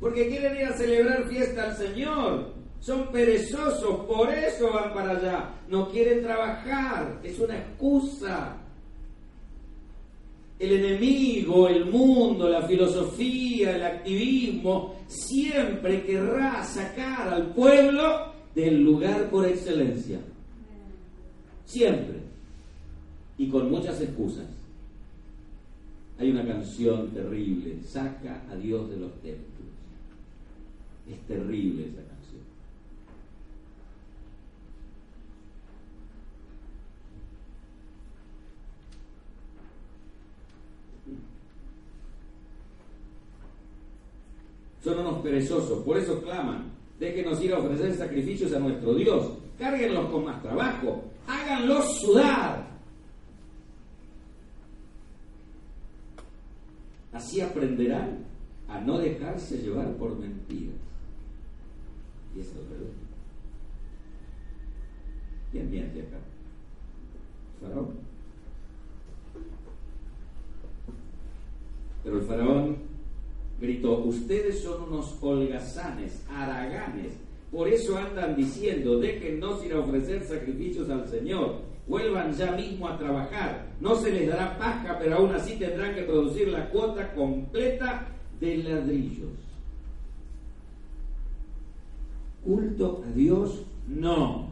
Porque 0.00 0.28
quieren 0.28 0.56
ir 0.56 0.66
a 0.66 0.72
celebrar 0.72 1.28
fiesta 1.28 1.64
al 1.64 1.76
Señor. 1.76 2.52
Son 2.80 3.12
perezosos, 3.12 4.06
por 4.06 4.30
eso 4.30 4.72
van 4.72 4.94
para 4.94 5.10
allá. 5.10 5.50
No 5.68 5.88
quieren 5.90 6.22
trabajar. 6.22 7.20
Es 7.22 7.38
una 7.38 7.58
excusa. 7.58 8.56
El 10.62 10.74
enemigo, 10.74 11.66
el 11.66 11.86
mundo, 11.86 12.48
la 12.48 12.62
filosofía, 12.62 13.74
el 13.74 13.82
activismo, 13.82 14.94
siempre 15.08 16.04
querrá 16.04 16.62
sacar 16.62 17.34
al 17.34 17.52
pueblo 17.52 18.32
del 18.54 18.80
lugar 18.80 19.28
por 19.28 19.44
excelencia. 19.44 20.20
Siempre. 21.64 22.20
Y 23.38 23.48
con 23.48 23.72
muchas 23.72 24.00
excusas. 24.02 24.46
Hay 26.20 26.30
una 26.30 26.46
canción 26.46 27.08
terrible, 27.08 27.78
saca 27.84 28.44
a 28.48 28.54
Dios 28.54 28.88
de 28.88 28.98
los 28.98 29.12
templos. 29.14 29.66
Es 31.10 31.18
terrible 31.26 31.86
esa 31.86 31.96
canción. 31.96 32.11
Son 44.82 44.98
unos 44.98 45.20
perezosos, 45.22 45.84
por 45.84 45.96
eso 45.96 46.20
claman, 46.22 46.72
déjenos 46.98 47.42
ir 47.42 47.54
a 47.54 47.58
ofrecer 47.58 47.94
sacrificios 47.94 48.52
a 48.52 48.58
nuestro 48.58 48.94
Dios, 48.94 49.32
cárguenlos 49.58 50.10
con 50.10 50.24
más 50.24 50.42
trabajo, 50.42 51.04
háganlos 51.26 52.00
sudar. 52.00 52.72
Así 57.12 57.40
aprenderán 57.40 58.24
a 58.68 58.80
no 58.80 58.98
dejarse 58.98 59.58
llevar 59.58 59.94
por 59.96 60.18
mentiras. 60.18 60.74
Y 62.34 62.40
eso 62.40 62.50
es 62.50 62.70
verdad. 62.70 62.92
¿Quién 65.52 65.70
miente 65.70 66.00
acá? 66.00 66.16
faraón. 67.62 67.88
Pero 72.02 72.18
el 72.18 72.24
faraón 72.24 72.76
gritó, 73.60 73.98
ustedes 74.04 74.60
son 74.60 74.81
holgazanes, 75.00 76.22
haraganes, 76.28 77.12
por 77.50 77.68
eso 77.68 77.98
andan 77.98 78.34
diciendo, 78.34 78.98
déjennos 78.98 79.64
ir 79.64 79.74
a 79.74 79.80
ofrecer 79.80 80.24
sacrificios 80.24 80.88
al 80.88 81.06
Señor, 81.06 81.60
vuelvan 81.86 82.32
ya 82.32 82.52
mismo 82.52 82.88
a 82.88 82.98
trabajar, 82.98 83.66
no 83.80 83.94
se 83.96 84.10
les 84.10 84.28
dará 84.28 84.58
paja, 84.58 84.98
pero 84.98 85.16
aún 85.16 85.34
así 85.34 85.56
tendrán 85.58 85.94
que 85.94 86.02
producir 86.02 86.48
la 86.48 86.70
cuota 86.70 87.12
completa 87.14 88.08
de 88.40 88.56
ladrillos. 88.58 89.30
Culto 92.44 93.04
a 93.06 93.12
Dios, 93.12 93.62
no. 93.86 94.50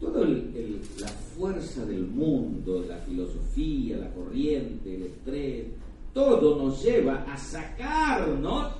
Toda 0.00 0.26
la 0.26 1.08
fuerza 1.08 1.84
del 1.84 2.06
mundo, 2.66 2.84
la 2.88 2.98
filosofía, 2.98 3.96
la 3.96 4.12
corriente, 4.12 4.94
el 4.94 5.02
estrés, 5.04 5.66
todo 6.12 6.56
nos 6.62 6.82
lleva 6.82 7.24
a 7.24 7.36
sacarnos 7.36 8.72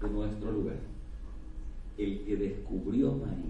de 0.00 0.08
nuestro 0.08 0.52
lugar. 0.52 0.78
El 1.96 2.20
que 2.24 2.36
descubrió 2.36 3.12
María. 3.12 3.44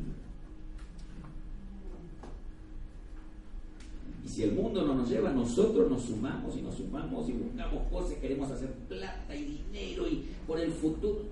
Y 4.25 4.29
si 4.29 4.43
el 4.43 4.53
mundo 4.53 4.85
no 4.85 4.95
nos 4.95 5.09
lleva, 5.09 5.31
nosotros 5.31 5.91
nos 5.91 6.03
sumamos 6.03 6.57
y 6.57 6.63
nos 6.63 6.75
sumamos 6.75 7.29
y 7.29 7.33
buscamos 7.33 7.83
cosas, 7.91 8.19
queremos 8.19 8.51
hacer 8.51 8.73
plata 8.89 9.35
y 9.35 9.45
dinero 9.45 10.07
y 10.07 10.27
por 10.47 10.61
el 10.61 10.73
futuro. 10.73 11.23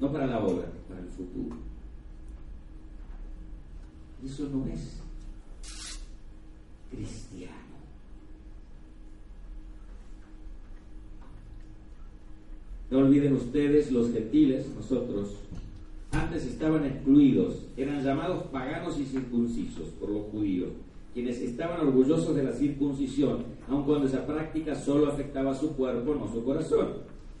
No 0.00 0.10
para 0.12 0.26
la 0.26 0.44
obra, 0.44 0.66
para 0.88 1.00
el 1.00 1.08
futuro. 1.08 1.56
Eso 4.24 4.48
no 4.48 4.66
es 4.66 5.00
cristiano. 6.90 7.73
No 12.94 13.00
olviden 13.00 13.32
ustedes, 13.32 13.90
los 13.90 14.12
gentiles, 14.12 14.68
nosotros, 14.76 15.34
antes 16.12 16.46
estaban 16.46 16.84
excluidos, 16.86 17.66
eran 17.76 18.04
llamados 18.04 18.44
paganos 18.52 19.00
y 19.00 19.04
circuncisos 19.04 19.88
por 19.98 20.10
los 20.10 20.26
judíos, 20.26 20.68
quienes 21.12 21.40
estaban 21.40 21.80
orgullosos 21.80 22.36
de 22.36 22.44
la 22.44 22.52
circuncisión, 22.52 23.46
aun 23.68 23.82
cuando 23.82 24.06
esa 24.06 24.24
práctica 24.24 24.76
solo 24.76 25.08
afectaba 25.08 25.50
a 25.50 25.56
su 25.56 25.74
cuerpo, 25.74 26.14
no 26.14 26.32
su 26.32 26.44
corazón. 26.44 26.90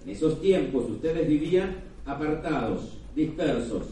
En 0.02 0.10
esos 0.10 0.40
tiempos 0.40 0.90
ustedes 0.90 1.28
vivían 1.28 1.76
apartados, 2.04 2.98
dispersos. 3.14 3.84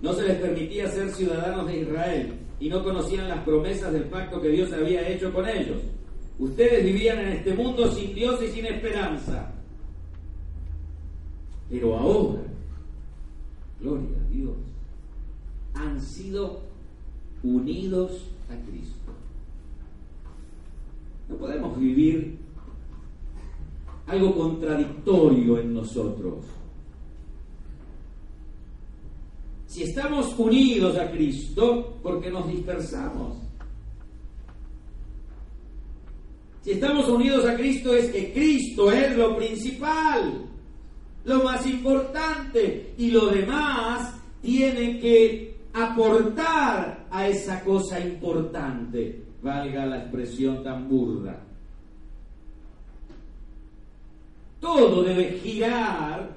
No 0.00 0.14
se 0.14 0.22
les 0.22 0.38
permitía 0.38 0.88
ser 0.88 1.10
ciudadanos 1.10 1.66
de 1.66 1.80
Israel 1.80 2.32
y 2.58 2.70
no 2.70 2.82
conocían 2.82 3.28
las 3.28 3.44
promesas 3.44 3.92
del 3.92 4.04
pacto 4.04 4.40
que 4.40 4.48
Dios 4.48 4.72
había 4.72 5.06
hecho 5.06 5.30
con 5.30 5.46
ellos. 5.46 5.76
Ustedes 6.38 6.86
vivían 6.86 7.18
en 7.18 7.28
este 7.32 7.52
mundo 7.52 7.92
sin 7.92 8.14
Dios 8.14 8.42
y 8.42 8.48
sin 8.48 8.64
esperanza. 8.64 9.49
Pero 11.70 11.96
ahora, 11.96 12.42
gloria 13.80 14.16
a 14.18 14.32
Dios, 14.32 14.56
han 15.74 16.02
sido 16.02 16.62
unidos 17.44 18.26
a 18.48 18.56
Cristo. 18.68 19.12
No 21.28 21.36
podemos 21.36 21.78
vivir 21.78 22.38
algo 24.08 24.34
contradictorio 24.34 25.60
en 25.60 25.72
nosotros. 25.72 26.44
Si 29.68 29.84
estamos 29.84 30.36
unidos 30.36 30.96
a 30.98 31.08
Cristo, 31.12 31.98
¿por 32.02 32.20
qué 32.20 32.28
nos 32.28 32.48
dispersamos? 32.48 33.36
Si 36.62 36.72
estamos 36.72 37.08
unidos 37.08 37.46
a 37.46 37.54
Cristo 37.54 37.94
es 37.94 38.10
que 38.10 38.32
Cristo 38.32 38.90
es 38.90 39.16
lo 39.16 39.36
principal, 39.36 40.49
lo 41.24 41.42
más 41.42 41.66
importante, 41.66 42.94
y 42.96 43.10
lo 43.10 43.26
demás 43.26 44.14
tiene 44.40 44.98
que 44.98 45.54
aportar 45.72 47.06
a 47.10 47.28
esa 47.28 47.62
cosa 47.62 48.00
importante, 48.00 49.22
valga 49.42 49.86
la 49.86 50.02
expresión 50.02 50.62
tan 50.62 50.88
burda. 50.88 51.40
Todo 54.60 55.02
debe 55.02 55.38
girar 55.38 56.36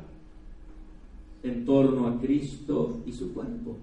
en 1.44 1.66
torno 1.66 2.08
a 2.08 2.20
Cristo 2.20 3.02
y 3.06 3.12
su 3.12 3.34
cuerpo. 3.34 3.78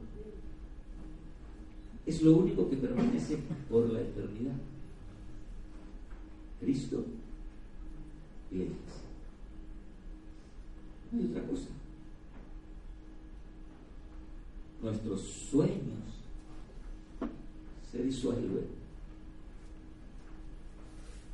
Es 2.07 2.23
lo 2.23 2.39
único 2.39 2.69
que 2.69 2.77
permanece 2.77 3.39
por 3.69 3.91
la 3.91 4.01
eternidad. 4.01 4.57
Cristo 6.61 7.05
y 8.51 8.57
la 8.57 8.65
iglesia. 8.65 9.10
Hay 11.13 11.27
otra 11.31 11.43
cosa. 11.43 11.69
Nuestros 14.83 15.21
sueños 15.21 16.01
se 17.91 18.03
disuelven. 18.03 18.81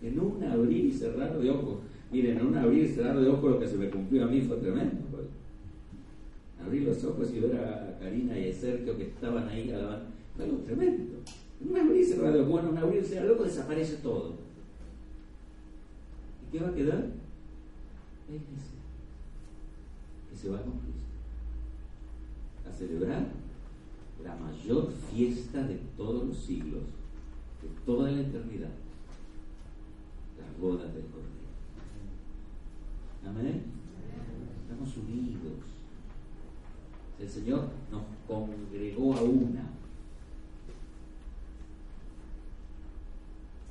En 0.03 0.21
un 0.21 0.43
abrir 0.45 0.87
y 0.87 0.93
cerrar 0.93 1.39
de 1.39 1.51
ojos. 1.51 1.79
Miren, 2.11 2.39
en 2.39 2.47
un 2.47 2.57
abrir 2.57 2.85
y 2.85 2.89
cerrar 2.89 3.19
de 3.19 3.29
ojos 3.29 3.53
lo 3.53 3.61
que 3.61 3.67
se 3.67 3.77
me 3.77 3.91
cumplió 3.91 4.25
a 4.25 4.29
mí 4.29 4.41
fue 4.43 4.57
tremendo. 4.57 5.03
Pues. 5.11 5.27
Abrir 6.65 6.83
los 6.83 7.05
ojos 7.05 7.33
y 7.33 7.41
ver 7.41 7.57
a 7.57 7.99
Karina 8.01 8.39
y 8.39 8.51
a 8.51 8.55
Sergio 8.55 8.97
que 8.97 9.05
estaban 9.05 9.49
ahí 9.49 9.71
alabando. 9.71 10.07
Fue 10.35 10.45
algo 10.45 10.59
tremendo. 10.59 11.19
En 11.61 11.71
un 11.71 11.77
abrir 11.77 12.01
y 12.01 12.05
cerrar 12.05 12.33
de 12.33 12.41
ojos. 12.41 12.51
Bueno, 12.51 12.69
en 12.69 12.77
un 12.77 12.83
abrir 12.83 13.03
y 13.03 13.07
cerrar 13.07 13.27
de 13.27 13.33
ojos 13.33 13.47
desaparece 13.47 13.97
todo. 13.97 14.35
¿Y 16.47 16.53
qué 16.53 16.65
va 16.65 16.69
a 16.69 16.75
quedar? 16.75 17.07
La 18.29 18.35
iglesia. 18.35 18.76
Se 20.37 20.51
va 20.51 20.61
con 20.61 20.79
Cristo. 20.81 21.07
A 22.69 22.73
celebrar 22.73 23.27
la 24.23 24.37
mayor 24.37 24.93
fiesta 25.11 25.63
de 25.63 25.77
todos 25.97 26.27
los 26.27 26.37
siglos, 26.37 26.83
de 27.63 27.69
toda 27.87 28.11
la 28.11 28.21
eternidad, 28.21 28.71
las 30.39 30.61
bodas 30.61 30.93
del 30.93 31.05
Cordero. 31.05 31.37
Amén. 33.27 33.63
Estamos 34.63 34.97
unidos. 34.97 35.37
El 37.19 37.31
Señor 37.31 37.69
nos 37.91 38.03
congregó 38.29 39.15
a 39.15 39.23
una. 39.23 39.71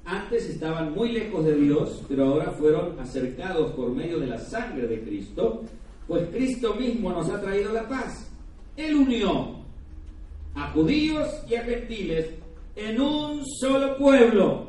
Antes 0.04 0.50
estaban 0.50 0.94
muy 0.94 1.12
lejos 1.12 1.46
de 1.46 1.56
Dios, 1.56 2.04
pero 2.08 2.26
ahora 2.26 2.52
fueron 2.52 3.00
acercados 3.00 3.72
por 3.74 3.92
medio 3.92 4.20
de 4.20 4.28
la 4.28 4.40
sangre 4.40 4.88
de 4.88 5.04
Cristo, 5.04 5.64
pues 6.08 6.30
Cristo 6.30 6.76
mismo 6.76 7.12
nos 7.12 7.30
ha 7.30 7.42
traído 7.42 7.74
la 7.74 7.88
paz. 7.88 8.32
Él 8.78 8.96
unió 8.96 9.56
a 10.54 10.70
judíos 10.72 11.28
y 11.50 11.56
a 11.56 11.64
gentiles 11.64 12.30
en 12.76 13.02
un 13.02 13.46
solo 13.46 13.98
pueblo. 13.98 14.68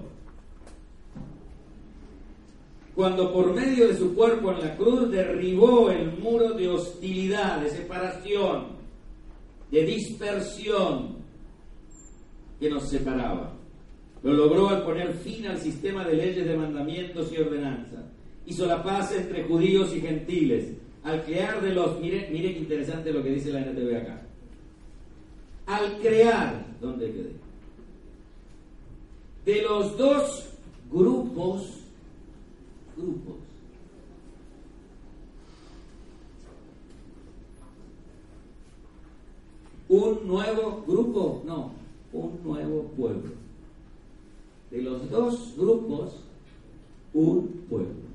Cuando 2.94 3.32
por 3.32 3.54
medio 3.54 3.88
de 3.88 3.96
su 3.96 4.14
cuerpo 4.14 4.52
en 4.52 4.60
la 4.60 4.76
cruz 4.76 5.10
derribó 5.10 5.90
el 5.90 6.16
muro 6.18 6.54
de 6.54 6.68
hostilidad, 6.68 7.60
de 7.60 7.68
separación, 7.68 8.76
de 9.70 9.84
dispersión 9.84 11.16
que 12.58 12.70
nos 12.70 12.88
separaba. 12.88 13.52
Lo 14.22 14.32
logró 14.32 14.70
al 14.70 14.82
poner 14.82 15.12
fin 15.12 15.46
al 15.46 15.58
sistema 15.58 16.04
de 16.04 16.14
leyes, 16.14 16.46
de 16.46 16.56
mandamientos 16.56 17.30
y 17.32 17.36
ordenanzas. 17.36 18.04
Hizo 18.46 18.64
la 18.64 18.82
paz 18.82 19.12
entre 19.12 19.44
judíos 19.44 19.94
y 19.94 20.00
gentiles. 20.00 20.72
Al 21.06 21.24
crear 21.24 21.62
de 21.62 21.72
los... 21.72 22.00
Mire, 22.00 22.28
mire 22.30 22.52
qué 22.52 22.58
interesante 22.58 23.12
lo 23.12 23.22
que 23.22 23.30
dice 23.30 23.52
la 23.52 23.60
NTV 23.60 23.96
acá 23.96 24.26
al 25.66 25.98
crear, 25.98 26.64
¿dónde 26.80 27.12
quedé? 27.12 27.32
De 29.44 29.62
los 29.62 29.98
dos 29.98 30.48
grupos, 30.90 31.80
grupos, 32.96 33.34
un 39.88 40.26
nuevo 40.26 40.84
grupo, 40.86 41.42
no, 41.44 41.72
un 42.12 42.40
nuevo 42.44 42.82
pueblo. 42.96 43.32
De 44.70 44.82
los 44.82 45.10
dos 45.10 45.54
grupos, 45.56 46.12
un 47.12 47.64
pueblo. 47.68 48.05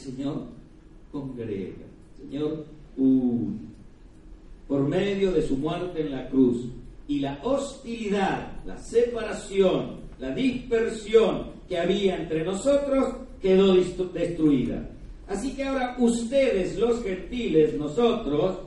Señor, 0.00 0.44
congrega. 1.12 1.86
Señor, 2.16 2.64
por 4.66 4.88
medio 4.88 5.32
de 5.32 5.42
su 5.42 5.56
muerte 5.56 6.00
en 6.00 6.12
la 6.12 6.28
cruz. 6.28 6.66
Y 7.06 7.20
la 7.20 7.38
hostilidad, 7.42 8.64
la 8.64 8.78
separación, 8.78 10.00
la 10.18 10.30
dispersión 10.30 11.50
que 11.68 11.78
había 11.78 12.16
entre 12.16 12.44
nosotros 12.44 13.16
quedó 13.42 13.74
destruida. 13.74 14.88
Así 15.28 15.54
que 15.54 15.64
ahora 15.64 15.96
ustedes, 15.98 16.78
los 16.78 17.02
gentiles, 17.02 17.76
nosotros, 17.76 18.58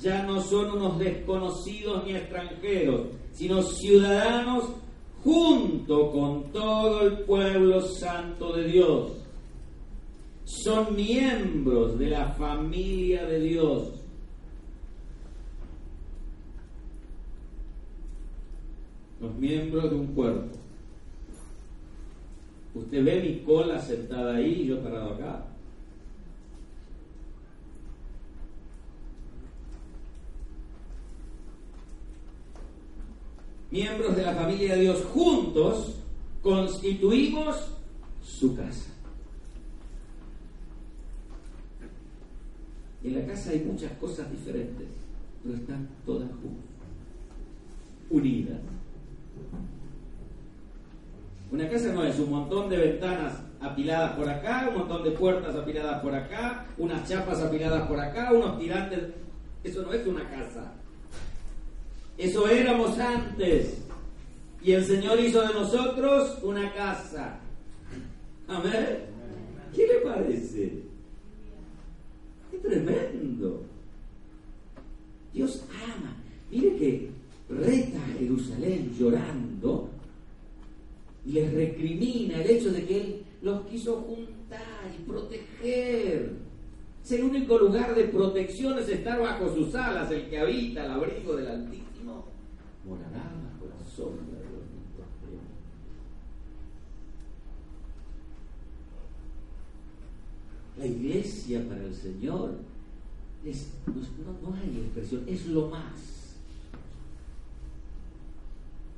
ya 0.00 0.24
no 0.24 0.42
son 0.42 0.72
unos 0.72 0.98
desconocidos 0.98 2.04
ni 2.04 2.16
extranjeros, 2.16 3.02
sino 3.32 3.62
ciudadanos 3.62 4.64
junto 5.22 6.10
con 6.10 6.52
todo 6.52 7.02
el 7.02 7.18
pueblo 7.20 7.80
santo 7.82 8.54
de 8.56 8.64
Dios 8.64 9.23
son 10.44 10.94
miembros 10.94 11.98
de 11.98 12.08
la 12.08 12.28
familia 12.34 13.24
de 13.26 13.40
Dios. 13.40 13.92
Los 19.20 19.34
miembros 19.36 19.90
de 19.90 19.96
un 19.96 20.06
cuerpo. 20.08 20.58
Usted 22.74 23.04
ve 23.04 23.22
mi 23.22 23.38
cola 23.44 23.80
sentada 23.80 24.36
ahí 24.36 24.62
y 24.62 24.66
yo 24.66 24.82
parado 24.82 25.14
acá. 25.14 25.46
Miembros 33.70 34.14
de 34.14 34.22
la 34.22 34.34
familia 34.34 34.74
de 34.74 34.82
Dios 34.82 35.04
juntos 35.06 35.96
constituimos 36.42 37.56
su 38.22 38.54
casa. 38.54 38.93
En 43.04 43.14
la 43.14 43.26
casa 43.26 43.50
hay 43.50 43.60
muchas 43.60 43.92
cosas 43.92 44.30
diferentes, 44.30 44.88
pero 45.42 45.56
están 45.56 45.86
todas 46.06 46.30
unidas. 48.08 48.60
Una 51.52 51.68
casa 51.68 51.92
no 51.92 52.02
es 52.02 52.18
un 52.18 52.30
montón 52.30 52.70
de 52.70 52.78
ventanas 52.78 53.40
apiladas 53.60 54.16
por 54.16 54.28
acá, 54.28 54.66
un 54.70 54.78
montón 54.78 55.04
de 55.04 55.10
puertas 55.10 55.54
apiladas 55.54 56.00
por 56.00 56.14
acá, 56.14 56.66
unas 56.78 57.06
chapas 57.06 57.40
apiladas 57.40 57.86
por 57.86 58.00
acá, 58.00 58.32
unos 58.32 58.58
tirantes. 58.58 59.10
Eso 59.62 59.82
no 59.82 59.92
es 59.92 60.06
una 60.06 60.28
casa. 60.30 60.72
Eso 62.16 62.48
éramos 62.48 62.98
antes. 62.98 63.82
Y 64.62 64.72
el 64.72 64.84
Señor 64.84 65.20
hizo 65.20 65.42
de 65.42 65.52
nosotros 65.52 66.38
una 66.42 66.72
casa. 66.72 67.38
Amén. 68.48 68.98
¿Qué 69.74 69.86
le 69.86 69.94
parece? 70.00 70.83
¡Qué 72.54 72.68
tremendo! 72.68 73.62
Dios 75.32 75.64
ama. 75.92 76.16
Mire 76.50 76.76
que 76.76 77.10
reta 77.48 77.98
Jerusalén 78.18 78.94
llorando 78.96 79.90
y 81.26 81.32
les 81.32 81.52
recrimina 81.52 82.40
el 82.42 82.50
hecho 82.50 82.70
de 82.70 82.84
que 82.84 83.00
Él 83.00 83.22
los 83.42 83.66
quiso 83.66 84.02
juntar 84.02 84.92
y 84.96 85.02
proteger. 85.02 86.32
Es 87.02 87.12
el 87.12 87.24
único 87.24 87.58
lugar 87.58 87.94
de 87.94 88.04
protección 88.04 88.78
es 88.78 88.88
estar 88.88 89.20
bajo 89.20 89.52
sus 89.52 89.74
alas, 89.74 90.10
el 90.10 90.28
que 90.28 90.38
habita 90.38 90.84
el 90.84 90.90
abrigo 90.92 91.36
del 91.36 91.48
Altísimo 91.48 92.24
morará 92.86 93.32
bajo 93.42 93.66
la 93.68 93.84
sombra 93.84 94.38
de 94.38 94.44
los 94.44 94.64
La 100.78 100.86
iglesia 100.86 101.66
para 101.68 101.84
el 101.84 101.94
Señor 101.94 102.54
es, 103.44 103.68
no, 103.86 104.50
no 104.50 104.56
hay 104.56 104.80
expresión, 104.84 105.24
es 105.26 105.46
lo 105.46 105.68
más. 105.68 106.36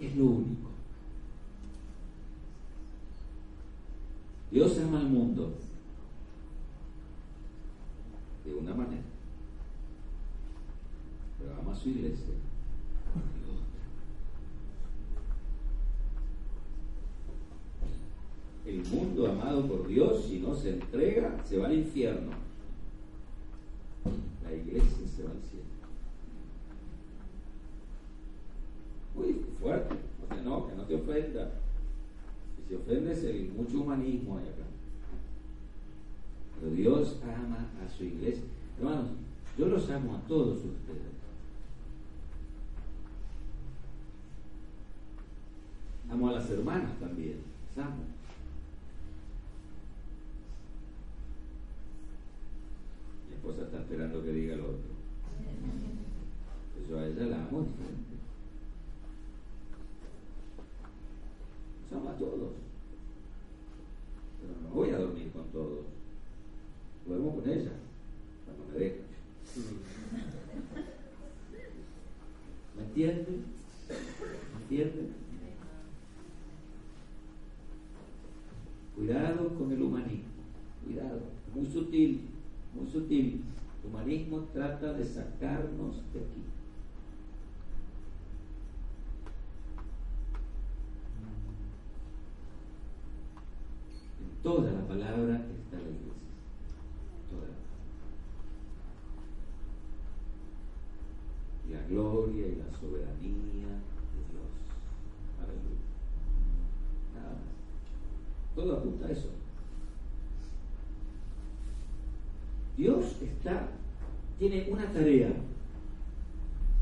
Es 0.00 0.16
lo 0.16 0.24
único. 0.24 0.70
Dios 4.50 4.78
ama 4.78 5.00
al 5.00 5.08
mundo 5.08 5.52
de 8.44 8.54
una 8.54 8.74
manera, 8.74 9.02
pero 11.38 11.54
ama 11.60 11.72
a 11.72 11.76
su 11.76 11.88
iglesia 11.88 12.34
El 18.76 18.86
mundo 18.88 19.26
amado 19.26 19.66
por 19.66 19.86
Dios, 19.88 20.26
si 20.26 20.38
no 20.38 20.54
se 20.54 20.74
entrega, 20.74 21.42
se 21.44 21.56
va 21.56 21.66
al 21.66 21.78
infierno. 21.78 22.30
La 24.44 24.54
iglesia 24.54 25.08
se 25.08 25.22
va 25.22 25.30
al 25.30 25.40
cielo. 25.40 25.64
Uy, 29.14 29.46
fuerte. 29.58 29.94
O 30.30 30.42
no, 30.44 30.68
que 30.68 30.74
no 30.74 30.82
te 30.82 30.94
ofenda. 30.94 31.52
Si 32.54 32.68
se 32.68 32.76
ofende 32.76 33.12
es 33.12 33.24
el 33.24 33.48
mucho 33.56 33.80
humanismo 33.80 34.36
hay 34.36 34.44
acá. 34.44 34.66
Pero 36.60 36.72
Dios 36.72 37.16
ama 37.22 37.66
a 37.82 37.88
su 37.88 38.04
iglesia. 38.04 38.44
Hermanos, 38.78 39.08
yo 39.56 39.68
los 39.68 39.88
amo 39.88 40.16
a 40.16 40.28
todos 40.28 40.58
ustedes. 40.58 41.16
Amo 46.10 46.28
a 46.28 46.32
las 46.32 46.50
hermanas 46.50 46.98
también. 47.00 47.38
Las 47.74 47.86
amo. 47.86 48.04
Mi 53.28 53.34
esposa 53.34 53.65
esperando 53.80 54.22
que 54.22 54.32
diga 54.32 54.54
el 54.54 54.60
otro. 54.60 54.96
Pues 56.74 56.88
yo 56.88 56.98
a 56.98 57.06
ella 57.06 57.26
la 57.26 57.36
amo 57.46 57.62
diferente. 57.62 58.16
Los 61.90 62.06
a 62.06 62.18
todos. 62.18 62.52
Pero 64.40 64.52
no 64.62 64.68
voy 64.74 64.90
a 64.90 64.98
dormir 64.98 65.30
con 65.32 65.44
todos. 65.48 65.84
Duermo 67.06 67.36
con 67.36 67.48
ella, 67.48 67.70
cuando 68.44 68.72
me 68.72 68.78
deja. 68.78 68.96
¿Me 72.76 72.82
entienden? 72.82 73.44
¿Me 73.88 74.62
entienden? 74.62 75.26
Cuidado 78.96 79.54
con 79.56 79.70
el 79.70 79.82
humanismo, 79.82 80.24
cuidado, 80.84 81.20
muy 81.54 81.66
sutil, 81.66 82.22
muy 82.74 82.90
sutil. 82.90 83.42
El 84.06 84.12
humanismo 84.12 84.46
trata 84.52 84.92
de 84.92 85.04
sacarnos 85.04 85.96
de 86.12 86.20
aquí. 86.20 86.44
En 94.20 94.42
toda 94.44 94.70
la 94.70 94.86
palabra 94.86 95.34
está 95.34 95.78
la 95.78 95.88
iglesia. 95.88 96.12
Y 101.68 101.72
la 101.72 101.82
gloria 101.88 102.46
y 102.46 102.54
la 102.54 102.78
soberanía 102.78 103.66
de 103.66 104.22
Dios. 104.30 104.52
Aleluya. 105.42 105.82
Nada 107.16 107.32
más. 107.32 108.54
Todo 108.54 108.76
apunta 108.76 109.06
a 109.06 109.10
eso. 109.10 109.30
Dios 112.76 113.16
está, 113.22 113.68
tiene 114.38 114.66
una 114.70 114.92
tarea. 114.92 115.30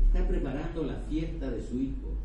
Está 0.05 0.27
preparando 0.27 0.83
la 0.83 0.95
fiesta 1.09 1.49
de 1.51 1.61
su 1.61 1.77
Hijo. 1.77 2.15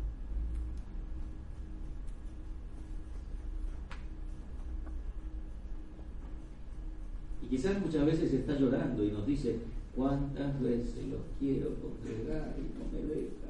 Y 7.43 7.47
quizás 7.47 7.81
muchas 7.81 8.05
veces 8.05 8.33
está 8.33 8.57
llorando 8.57 9.03
y 9.03 9.11
nos 9.11 9.25
dice, 9.25 9.57
¿cuántas 9.95 10.61
veces 10.61 11.07
los 11.09 11.21
quiero 11.39 11.75
congregar 11.75 12.55
y 12.57 12.77
no 12.77 12.85
me 12.91 13.13
dejan? 13.13 13.41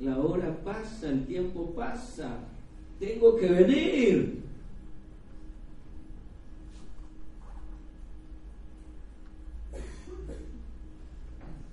La 0.00 0.18
hora 0.18 0.56
pasa, 0.64 1.10
el 1.10 1.26
tiempo 1.26 1.72
pasa, 1.74 2.38
tengo 2.98 3.36
que 3.36 3.48
venir. 3.48 4.49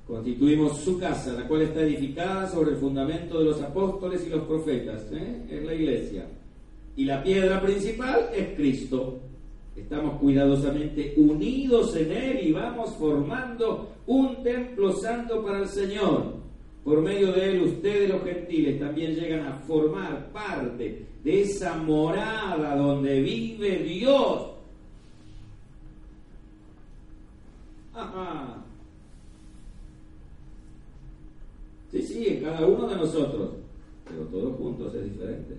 Constituimos 0.08 0.78
su 0.80 0.98
casa, 0.98 1.34
la 1.34 1.46
cual 1.46 1.64
está 1.64 1.82
edificada 1.82 2.50
sobre 2.50 2.72
el 2.72 2.78
fundamento 2.78 3.40
de 3.40 3.46
los 3.46 3.62
apóstoles 3.62 4.26
y 4.26 4.30
los 4.30 4.44
profetas, 4.44 5.06
¿eh? 5.12 5.46
es 5.50 5.66
la 5.66 5.74
iglesia. 5.74 6.26
Y 6.96 7.04
la 7.04 7.22
piedra 7.22 7.62
principal 7.62 8.30
es 8.34 8.56
Cristo. 8.56 9.20
Estamos 9.76 10.18
cuidadosamente 10.20 11.14
unidos 11.18 11.94
en 11.98 12.12
Él 12.14 12.40
y 12.42 12.54
vamos 12.54 12.96
formando 12.96 13.90
un 14.08 14.42
templo 14.44 14.94
santo 14.94 15.44
para 15.44 15.60
el 15.60 15.68
Señor. 15.68 16.38
Por 16.86 17.02
medio 17.02 17.34
de 17.34 17.52
Él 17.52 17.64
ustedes 17.64 18.10
los 18.10 18.24
gentiles 18.24 18.80
también 18.80 19.14
llegan 19.14 19.46
a 19.46 19.58
formar 19.58 20.32
parte 20.32 21.06
de 21.22 21.42
esa 21.42 21.76
morada 21.76 22.78
donde 22.78 23.22
vive 23.22 23.80
Dios. 23.80 24.52
Ajá. 27.94 28.64
Sí, 31.98 32.04
sí, 32.04 32.28
en 32.28 32.44
cada 32.44 32.66
uno 32.68 32.88
de 32.88 32.96
nosotros, 32.96 33.54
pero 34.08 34.26
todos 34.26 34.56
juntos 34.58 34.94
es 34.94 35.04
diferente. 35.06 35.58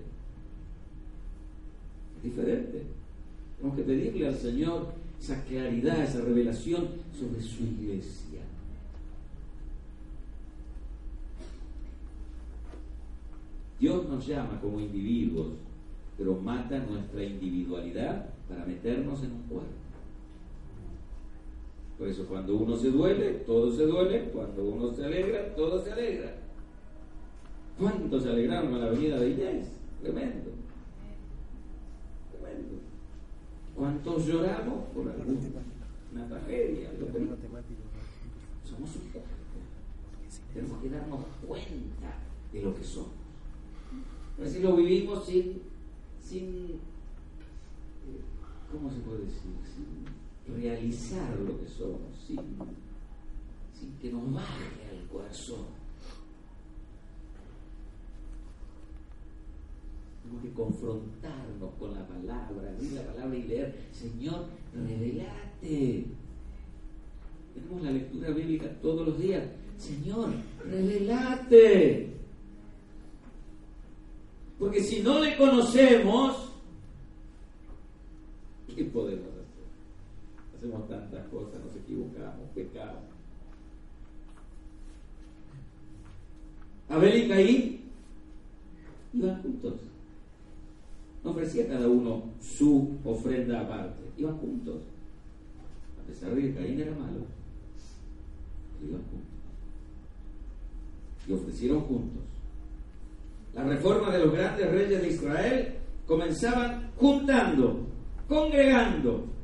Es 2.17 2.23
diferente. 2.23 2.83
Tenemos 3.57 3.77
que 3.77 3.83
pedirle 3.83 4.27
al 4.27 4.37
Señor 4.37 4.93
esa 5.19 5.43
claridad, 5.43 6.01
esa 6.01 6.21
revelación 6.21 6.87
sobre 7.17 7.41
su 7.41 7.63
iglesia. 7.63 8.39
Dios 13.81 14.07
nos 14.07 14.25
llama 14.25 14.61
como 14.61 14.79
individuos, 14.79 15.49
pero 16.17 16.35
mata 16.35 16.79
nuestra 16.79 17.21
individualidad 17.21 18.29
para 18.47 18.65
meternos 18.65 19.23
en 19.23 19.31
un 19.33 19.41
cuerpo. 19.43 19.78
Por 21.99 22.07
eso 22.07 22.25
cuando 22.27 22.55
uno 22.55 22.77
se 22.77 22.91
duele, 22.91 23.31
todo 23.45 23.69
se 23.69 23.85
duele, 23.85 24.29
cuando 24.31 24.63
uno 24.63 24.89
se 24.89 25.03
alegra, 25.03 25.53
todo 25.53 25.83
se 25.83 25.91
alegra. 25.91 26.33
¿Cuántos 27.77 28.23
se 28.23 28.29
alegraron 28.29 28.73
a 28.73 28.77
la 28.77 28.89
venida 28.91 29.19
de 29.19 29.31
Inés? 29.31 29.67
Tremendo. 30.01 30.51
Tremendo. 32.31 32.75
¿Cuántos 33.75 34.25
lloramos 34.25 34.85
por 34.93 35.09
alguna 35.09 36.27
tragedia? 36.29 36.89
Somos 38.63 38.95
un 38.95 39.01
cuerpo. 39.11 39.29
Tenemos 40.53 40.81
que 40.81 40.89
darnos 40.89 41.19
cuenta 41.45 42.17
de 42.53 42.61
lo 42.61 42.75
que 42.75 42.83
somos. 42.83 43.11
A 44.37 44.41
veces 44.41 44.63
lo 44.63 44.77
vivimos 44.77 45.25
sin, 45.25 45.63
sin 46.21 46.45
eh, 46.45 48.21
¿cómo 48.71 48.89
se 48.89 48.99
puede 48.99 49.25
decir? 49.25 49.51
Sin 49.65 50.18
realizar 50.55 51.37
lo 51.39 51.59
que 51.59 51.67
somos, 51.67 51.99
sin, 52.25 52.37
que 54.01 54.11
nos 54.11 54.33
baje 54.33 54.65
al 54.91 55.07
corazón. 55.07 55.65
Tenemos 60.23 60.43
que 60.43 60.53
confrontarnos 60.53 61.73
con 61.79 61.93
la 61.93 62.07
palabra, 62.07 62.71
abrir 62.71 62.93
la 62.93 63.03
palabra 63.03 63.35
y 63.37 63.43
leer, 63.43 63.75
Señor, 63.91 64.45
revelate. 64.73 66.05
Tenemos 67.53 67.83
la 67.83 67.91
lectura 67.91 68.29
bíblica 68.29 68.69
todos 68.81 69.07
los 69.07 69.19
días. 69.19 69.43
Señor, 69.77 70.29
revelate. 70.63 72.09
Porque 74.59 74.83
si 74.83 75.01
no 75.01 75.19
le 75.19 75.37
conocemos, 75.37 76.51
¿qué 78.75 78.83
podemos 78.85 79.27
hacer? 79.29 79.38
hacemos 80.59 80.89
tantas 80.89 81.25
cosas, 81.27 81.63
nos 81.63 81.75
equivocamos, 81.75 82.49
pecamos. 82.53 83.03
Abel 86.89 87.23
y 87.23 87.29
Caín 87.29 87.79
iban 89.13 89.41
juntos. 89.41 89.73
No 91.23 91.31
ofrecía 91.31 91.67
cada 91.67 91.87
uno 91.87 92.23
su 92.41 92.97
ofrenda 93.05 93.61
aparte, 93.61 94.01
iban 94.17 94.37
juntos. 94.37 94.81
A 96.03 96.07
pesar 96.07 96.35
de 96.35 96.41
que 96.41 96.53
Caín 96.55 96.81
era 96.81 96.91
malo, 96.91 97.25
iban 98.81 99.01
juntos. 99.03 99.29
Y 101.25 101.33
ofrecieron 101.33 101.81
juntos. 101.81 102.23
La 103.53 103.63
reforma 103.63 104.11
de 104.11 104.25
los 104.25 104.33
grandes 104.33 104.69
reyes 104.71 105.01
de 105.01 105.09
Israel 105.09 105.75
comenzaban 106.05 106.91
juntando, 106.97 107.85
congregando, 108.27 109.38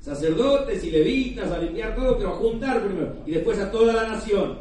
sacerdotes 0.00 0.82
y 0.84 0.90
levitas 0.90 1.50
a 1.50 1.58
limpiar 1.58 1.94
todo, 1.94 2.16
pero 2.16 2.30
a 2.30 2.36
juntar 2.36 2.82
primero 2.82 3.16
y 3.26 3.32
después 3.32 3.58
a 3.58 3.70
toda 3.70 3.92
la 3.92 4.08
nación. 4.08 4.58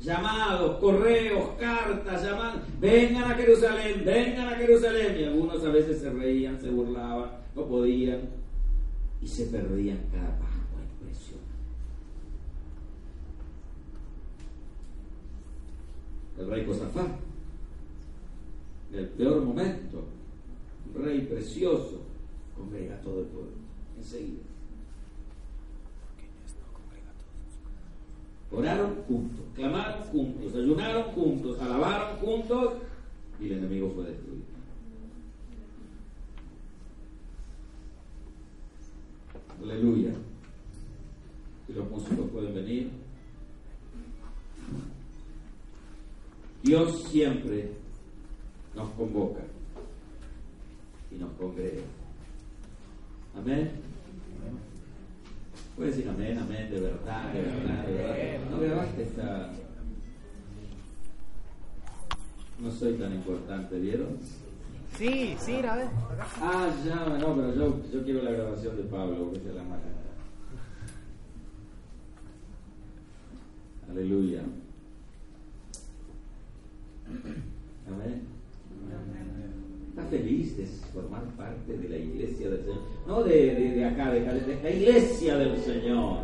Llamados, 0.00 0.78
correos, 0.78 1.50
cartas, 1.58 2.22
llamados, 2.22 2.62
vengan 2.80 3.32
a 3.32 3.34
Jerusalén, 3.34 4.02
vengan 4.04 4.48
a 4.48 4.56
Jerusalén. 4.56 5.16
Y 5.20 5.24
algunos 5.24 5.62
a 5.64 5.70
veces 5.70 6.00
se 6.00 6.10
reían, 6.10 6.60
se 6.60 6.70
burlaban, 6.70 7.30
no 7.54 7.66
podían 7.66 8.20
y 9.20 9.26
se 9.26 9.46
perdían 9.46 9.98
cada 10.12 10.38
Pascua. 10.38 10.80
Impresionante. 11.00 11.48
El 16.38 16.48
rey 16.48 16.64
Josafat, 16.64 17.10
en 18.92 18.98
el 18.98 19.08
peor 19.08 19.42
momento, 19.42 20.04
un 20.94 21.04
rey 21.04 21.22
precioso, 21.22 22.07
congrega 22.58 22.96
a 22.96 23.00
todo 23.00 23.20
el 23.20 23.26
pueblo 23.26 23.52
enseguida. 23.96 24.42
Oraron 28.50 28.94
juntos, 29.06 29.44
clamaron 29.54 30.02
juntos, 30.08 30.54
ayunaron 30.54 31.02
juntos, 31.12 31.60
alabaron 31.60 32.16
juntos 32.16 32.74
y 33.40 33.46
el 33.46 33.52
enemigo 33.52 33.92
fue 33.94 34.04
destruido. 34.04 34.58
Aleluya. 39.62 40.12
Si 41.66 41.72
los 41.72 41.90
músicos 41.90 42.30
pueden 42.30 42.54
venir. 42.54 42.90
Dios 46.62 47.02
siempre 47.04 47.72
nos 48.74 48.88
convoca 48.90 49.42
y 51.10 51.16
nos 51.16 51.30
congrega. 51.32 51.82
Amén. 53.38 53.70
Puede 55.76 55.90
decir 55.90 56.08
amén, 56.08 56.36
amén, 56.38 56.70
de 56.70 56.80
verdad, 56.80 57.32
de 57.32 57.42
verdad, 57.42 57.84
de 57.86 57.92
verdad. 57.92 58.50
No 58.50 58.60
grabaste 58.60 59.02
esta. 59.02 59.52
No 62.58 62.70
soy 62.70 62.94
tan 62.94 63.14
importante, 63.14 63.78
¿vieron? 63.78 64.18
Sí, 64.96 65.36
sí, 65.38 65.58
grabé. 65.58 65.88
Ah, 66.40 66.68
ya, 66.84 67.06
no, 67.18 67.36
pero 67.36 67.54
yo, 67.54 67.80
yo 67.92 68.02
quiero 68.02 68.22
la 68.22 68.32
grabación 68.32 68.76
de 68.76 68.82
Pablo, 68.84 69.30
porque 69.30 69.48
es 69.48 69.54
la 69.54 69.62
más. 69.62 69.78
Aleluya. 73.88 74.42
Amén. 77.86 78.26
¿Estás 79.98 80.10
feliz 80.10 80.56
de 80.56 80.64
formar 80.94 81.24
parte 81.36 81.76
de 81.76 81.88
la 81.88 81.96
iglesia 81.96 82.48
del 82.50 82.60
Señor? 82.60 82.78
No 83.08 83.24
de, 83.24 83.54
de, 83.54 83.70
de 83.72 83.84
acá, 83.84 84.12
de, 84.12 84.20
de 84.20 84.62
la 84.62 84.70
iglesia 84.70 85.36
del 85.36 85.56
Señor. 85.58 86.18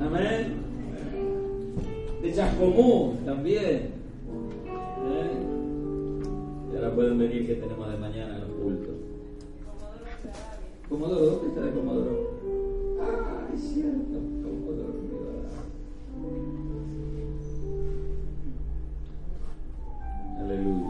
Amén. 0.00 0.54
De 2.20 2.34
Chascomú 2.34 3.14
también. 3.24 3.92
¿Eh? 5.06 5.38
Y 6.72 6.76
ahora 6.76 6.94
pueden 6.96 7.18
venir 7.18 7.46
que 7.46 7.54
tenemos 7.54 7.92
de 7.92 7.96
mañana 7.96 8.38
los 8.38 8.50
cultos. 8.50 8.96
Comodoro, 10.88 11.26
¿dónde 11.26 11.48
está 11.50 11.60
de 11.60 11.70
Comodoro? 11.70 12.30
Ah, 13.00 13.46
es 13.54 13.60
cierto, 13.60 14.18
Comodoro. 14.42 14.98
Aleluya. 20.40 20.87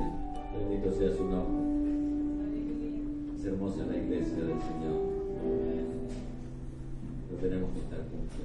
Hermosa 3.49 3.87
la 3.87 3.97
iglesia 3.97 4.37
del 4.37 4.61
Señor. 4.61 4.99
Pero 7.29 7.41
tenemos 7.41 7.71
que 7.73 7.81
estar 7.81 7.99
juntos. 8.11 8.39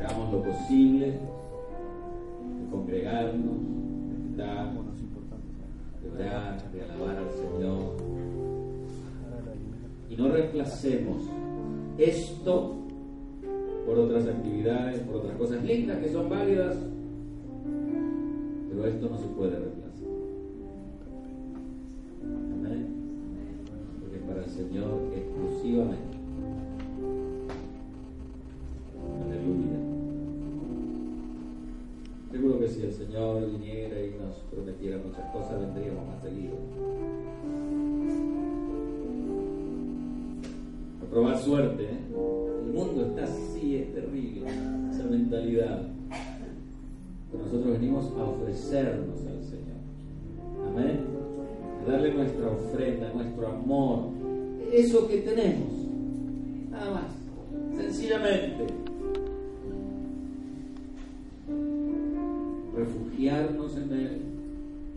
Hagamos 0.00 0.32
lo 0.32 0.42
posible 0.42 1.06
de 1.06 2.70
congregarnos, 2.70 3.58
de 4.08 4.30
estar, 4.30 4.72
de 6.02 6.10
orar, 6.10 6.72
de 6.72 6.82
alabar 6.82 7.16
al 7.16 7.30
Señor. 7.30 7.92
Y 10.10 10.16
no 10.16 10.28
reemplacemos 10.28 11.22
esto 11.98 12.76
por 13.86 13.98
otras 13.98 14.26
actividades, 14.26 15.00
por 15.00 15.16
otras 15.16 15.36
cosas 15.36 15.62
lindas 15.64 15.98
que 15.98 16.10
son 16.10 16.28
válidas, 16.28 16.76
pero 18.68 18.86
esto 18.86 19.08
no 19.08 19.18
se 19.18 19.26
puede 19.28 19.50
reemplazar. 19.50 19.81
Para 24.32 24.44
el 24.46 24.50
Señor 24.50 25.12
exclusivamente. 25.14 26.16
Aleluya. 29.26 29.78
Seguro 32.30 32.58
que 32.60 32.68
si 32.68 32.82
el 32.82 32.92
Señor 32.92 33.46
viniera 33.50 34.00
y 34.00 34.14
nos 34.18 34.36
prometiera 34.50 34.98
muchas 35.04 35.30
cosas, 35.32 35.60
vendríamos 35.60 36.06
más 36.06 36.22
seguido. 36.22 36.54
A 41.02 41.10
probar 41.10 41.38
suerte, 41.38 41.84
¿eh? 41.84 42.00
El 42.64 42.72
mundo 42.72 43.04
está 43.04 43.24
así, 43.24 43.76
es 43.76 43.92
terrible, 43.92 44.46
esa 44.90 45.04
mentalidad. 45.10 45.88
Pero 47.30 47.44
nosotros 47.44 47.72
venimos 47.72 48.06
a 48.18 48.24
ofrecernos 48.24 49.26
al 49.26 49.42
Señor. 49.44 49.76
Amén. 50.68 51.00
A 51.82 51.90
darle 51.90 52.14
nuestra 52.14 52.48
ofrenda, 52.48 53.12
nuestro 53.12 53.48
amor. 53.48 54.11
Eso 54.72 55.06
que 55.06 55.18
tenemos. 55.18 55.68
Nada 56.70 56.90
más. 56.90 57.82
Sencillamente. 57.82 58.66
Refugiarnos 62.74 63.76
en 63.76 63.92
Él. 63.92 64.22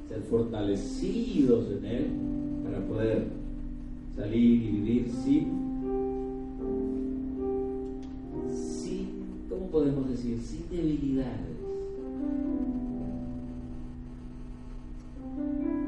Ser 0.08 0.22
fortalecidos 0.22 1.66
en 1.72 1.86
Él. 1.86 2.08
Para 2.64 2.88
poder 2.88 3.28
salir 4.16 4.64
y 4.64 4.72
vivir 4.72 5.12
sin 5.24 5.66
¿cómo 9.50 9.68
podemos 9.68 10.10
decir? 10.10 10.40
Sin 10.40 10.70
debilidades. 10.70 11.56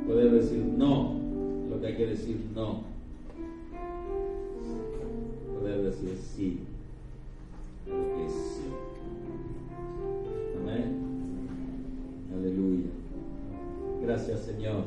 Poder 0.06 0.32
decir 0.32 0.64
no, 0.78 1.16
lo 1.70 1.80
que 1.80 1.88
hay 1.88 1.96
que 1.96 2.08
decir 2.08 2.38
no. 2.54 2.97
Sí, 6.38 6.60
que 7.86 8.26
es. 8.26 8.62
Amén. 10.62 11.00
Aleluya. 12.32 12.90
Gracias 14.04 14.42
Señor 14.42 14.84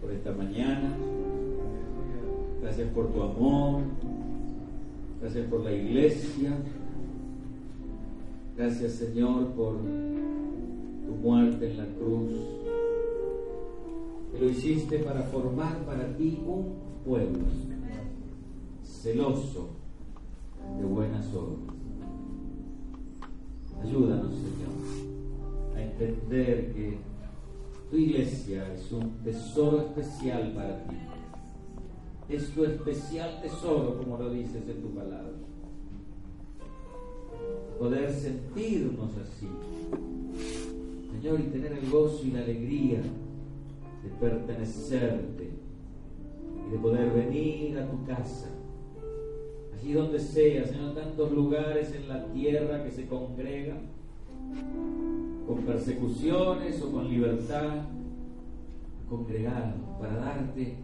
por 0.00 0.12
esta 0.12 0.30
mañana. 0.32 0.96
Gracias 2.60 2.88
por 2.90 3.12
tu 3.12 3.20
amor. 3.20 3.82
Gracias 5.20 5.44
por 5.48 5.64
la 5.64 5.72
iglesia. 5.72 6.52
Gracias 8.56 8.92
Señor 8.92 9.48
por 9.54 9.74
tu 9.74 11.14
muerte 11.20 11.68
en 11.68 11.76
la 11.78 11.86
cruz. 11.86 12.30
lo 14.40 14.48
hiciste 14.48 14.98
para 15.00 15.22
formar 15.22 15.78
para 15.84 16.16
ti 16.16 16.40
un 16.46 16.74
pueblo 17.04 17.44
celoso 18.82 19.82
de 20.78 20.84
buenas 20.84 21.32
obras. 21.34 21.58
Ayúdanos 23.82 24.34
Señor 24.34 25.76
a 25.76 25.82
entender 25.82 26.72
que 26.72 26.98
tu 27.90 27.96
iglesia 27.96 28.72
es 28.74 28.90
un 28.92 29.10
tesoro 29.24 29.80
especial 29.80 30.52
para 30.54 30.84
ti. 30.84 30.96
Es 32.28 32.50
tu 32.50 32.64
especial 32.64 33.40
tesoro, 33.42 33.98
como 33.98 34.16
lo 34.16 34.30
dices 34.30 34.62
en 34.68 34.82
tu 34.82 34.88
palabra 34.94 35.32
poder 37.82 38.12
sentirnos 38.12 39.10
así. 39.16 39.48
Señor, 41.10 41.40
y 41.40 41.42
tener 41.44 41.72
el 41.72 41.90
gozo 41.90 42.24
y 42.24 42.30
la 42.30 42.42
alegría 42.42 43.00
de 43.00 44.08
pertenecerte 44.20 45.50
y 46.64 46.70
de 46.70 46.78
poder 46.78 47.12
venir 47.12 47.76
a 47.78 47.90
tu 47.90 48.04
casa, 48.04 48.50
a 49.82 49.84
allí 49.84 49.92
donde 49.94 50.18
sea, 50.20 50.64
Señor, 50.64 50.94
tantos 50.94 51.32
lugares 51.32 51.92
en 51.94 52.08
la 52.08 52.24
tierra 52.26 52.84
que 52.84 52.90
se 52.90 53.06
congregan 53.06 53.80
con 55.46 55.58
persecuciones 55.62 56.80
o 56.82 56.92
con 56.92 57.08
libertad, 57.08 57.82
congregados 59.08 59.74
para 60.00 60.16
darte 60.16 60.76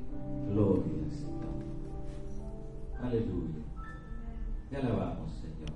gloria, 0.50 1.08
Señor. 1.10 1.38
Aleluya. 3.00 3.62
Te 4.68 4.76
alabamos, 4.76 5.30
Señor. 5.32 5.70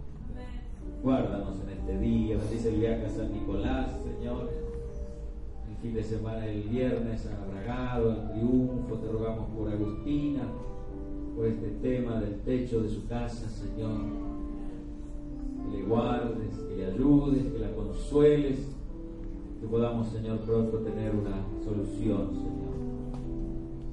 Guárdanos 1.03 1.61
en 1.61 1.69
este 1.71 1.99
día. 1.99 2.37
Bendice 2.39 2.75
el 2.75 2.81
viaje 2.81 3.07
a 3.07 3.09
San 3.09 3.33
Nicolás, 3.33 4.01
Señor. 4.03 4.51
El 5.69 5.77
fin 5.77 5.95
de 5.95 6.03
semana, 6.03 6.41
del 6.41 6.63
viernes, 6.63 7.27
a 7.27 7.47
Bragado, 7.47 8.11
al 8.11 8.33
triunfo. 8.33 8.97
Te 8.97 9.09
rogamos 9.11 9.49
por 9.51 9.71
Agustina, 9.71 10.43
por 11.37 11.47
este 11.47 11.69
tema 11.83 12.21
del 12.21 12.41
techo 12.41 12.83
de 12.83 12.89
su 12.89 13.07
casa, 13.07 13.49
Señor. 13.49 14.01
Que 15.65 15.79
le 15.79 15.85
guardes, 15.85 16.55
que 16.69 16.77
le 16.77 16.87
ayudes, 16.87 17.53
que 17.53 17.59
la 17.59 17.75
consueles. 17.75 18.69
Que 19.61 19.67
podamos, 19.67 20.09
Señor, 20.09 20.41
pronto 20.41 20.79
tener 20.79 21.15
una 21.15 21.45
solución, 21.65 22.31
Señor. 22.35 22.73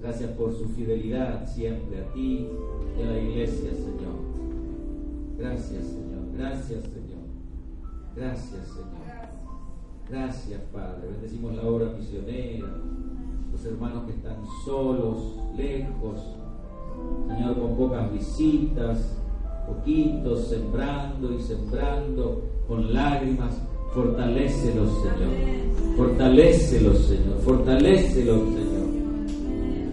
Gracias 0.01 0.31
por 0.31 0.53
su 0.53 0.67
fidelidad 0.69 1.47
siempre 1.47 1.99
a 1.99 2.13
ti 2.13 2.47
y 2.97 3.01
a 3.01 3.11
la 3.11 3.19
iglesia, 3.19 3.71
Señor. 3.71 4.15
Gracias, 5.37 5.83
Señor. 5.85 6.21
Gracias, 6.35 6.83
Señor. 6.83 7.19
Gracias, 8.15 8.67
Señor. 8.67 8.99
Gracias, 10.09 10.61
Padre. 10.73 11.09
Bendecimos 11.11 11.55
la 11.55 11.63
obra 11.63 11.93
misionera, 11.97 12.67
los 13.51 13.65
hermanos 13.65 14.05
que 14.05 14.13
están 14.13 14.37
solos, 14.65 15.37
lejos, 15.55 16.38
Señor, 17.27 17.59
con 17.59 17.77
pocas 17.77 18.11
visitas, 18.11 19.15
poquitos, 19.67 20.47
sembrando 20.47 21.33
y 21.33 21.39
sembrando 21.41 22.43
con 22.67 22.93
lágrimas. 22.93 23.61
Fortalécelos, 23.93 24.89
Señor. 25.01 25.95
Fortalécelos, 25.97 26.97
Señor. 26.99 27.37
Fortalécelos, 27.43 28.39
Señor. 28.49 28.79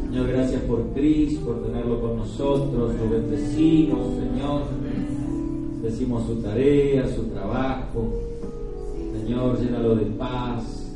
Señor, 0.02 0.28
gracias 0.28 0.62
por 0.62 0.82
Cris, 0.94 1.38
por 1.38 1.62
tenerlo 1.62 2.00
con 2.00 2.16
nosotros. 2.18 2.94
Lo 2.94 3.10
bendecimos, 3.10 4.14
Señor. 4.16 4.62
Decimos 5.82 6.26
su 6.26 6.36
tarea, 6.36 7.06
su 7.14 7.24
trabajo. 7.24 8.12
Señor, 9.12 9.60
llénalo 9.60 9.94
de 9.94 10.06
paz, 10.06 10.92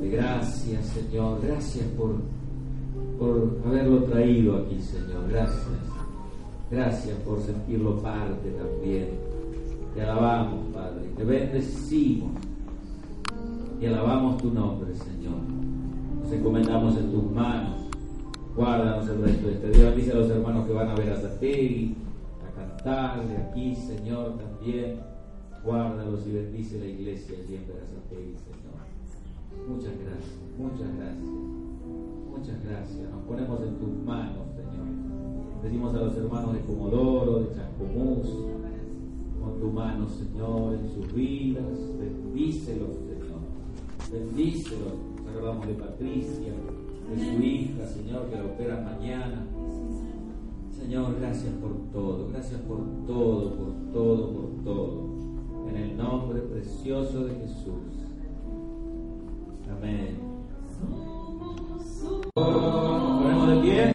de 0.00 0.08
gracia, 0.08 0.82
Señor. 0.82 1.38
Gracias 1.42 1.84
por, 1.96 2.14
por 3.18 3.58
haberlo 3.66 4.04
traído 4.04 4.56
aquí, 4.56 4.80
Señor. 4.80 5.28
Gracias. 5.28 5.66
Gracias 6.70 7.18
por 7.20 7.40
sentirlo 7.40 8.02
parte 8.02 8.50
también. 8.50 9.10
Te 9.94 10.02
alabamos, 10.02 10.74
Padre. 10.74 11.10
Te 11.16 11.24
bendecimos. 11.24 12.32
Y 13.80 13.86
alabamos 13.86 14.38
tu 14.38 14.50
nombre, 14.50 14.94
Señor. 14.94 15.38
Nos 16.22 16.32
encomendamos 16.32 16.96
en 16.96 17.10
tus 17.10 17.30
manos. 17.30 17.80
Guárdanos 18.56 19.08
el 19.08 19.22
resto 19.22 19.46
de 19.46 19.52
este 19.54 19.70
día. 19.70 19.90
Bendice 19.90 20.12
a 20.12 20.16
los 20.16 20.30
hermanos 20.30 20.66
que 20.66 20.72
van 20.72 20.88
a 20.88 20.94
ver 20.94 21.12
a 21.12 21.20
Zategui 21.20 21.96
de 22.86 23.36
aquí, 23.36 23.74
Señor, 23.74 24.38
también. 24.38 25.00
Guárdalos 25.64 26.24
y 26.28 26.32
bendice 26.32 26.78
la 26.78 26.86
iglesia 26.86 27.36
allí 27.36 27.56
en 27.56 27.66
Verazategui, 27.66 28.36
Señor. 28.36 29.68
Muchas 29.68 29.92
gracias, 29.98 30.38
muchas 30.56 30.96
gracias, 30.96 31.65
muchas 32.36 32.62
gracias. 32.64 33.10
Nos 33.10 33.22
ponemos 33.22 33.60
en 33.62 33.76
tus 33.76 34.04
manos, 34.04 34.46
Señor. 34.54 35.62
Decimos 35.62 35.94
a 35.94 35.98
los 35.98 36.16
hermanos 36.16 36.52
de 36.54 36.60
Comodoro, 36.60 37.40
de 37.40 37.54
Chascomús, 37.54 38.28
con 39.40 39.60
tu 39.60 39.70
mano, 39.70 40.08
Señor, 40.08 40.74
en 40.74 40.88
sus 40.90 41.12
vidas. 41.14 41.64
Bendícelos, 41.98 42.96
Señor. 42.96 43.40
Bendícelos. 44.12 44.92
Nos 45.16 45.28
acordamos 45.28 45.66
de 45.66 45.74
Patricia, 45.74 46.52
de 47.10 47.18
su 47.18 47.42
hija, 47.42 47.86
Señor, 47.86 48.26
que 48.28 48.36
la 48.36 48.44
opera 48.44 48.80
mañana. 48.80 49.46
Señor, 50.70 51.16
gracias 51.18 51.52
por 51.54 51.72
todo, 51.92 52.28
gracias 52.28 52.60
por 52.60 52.78
todo, 53.06 53.56
por 53.56 53.92
todo, 53.92 54.32
por 54.32 54.64
todo. 54.64 55.16
En 55.68 55.76
el 55.76 55.96
nombre 55.96 56.40
precioso 56.42 57.24
de 57.24 57.34
Jesús. 57.34 58.04
Amén. 59.68 60.16
i 62.36 63.34
want 63.34 63.50
to 63.50 63.60
aquí. 63.60 63.92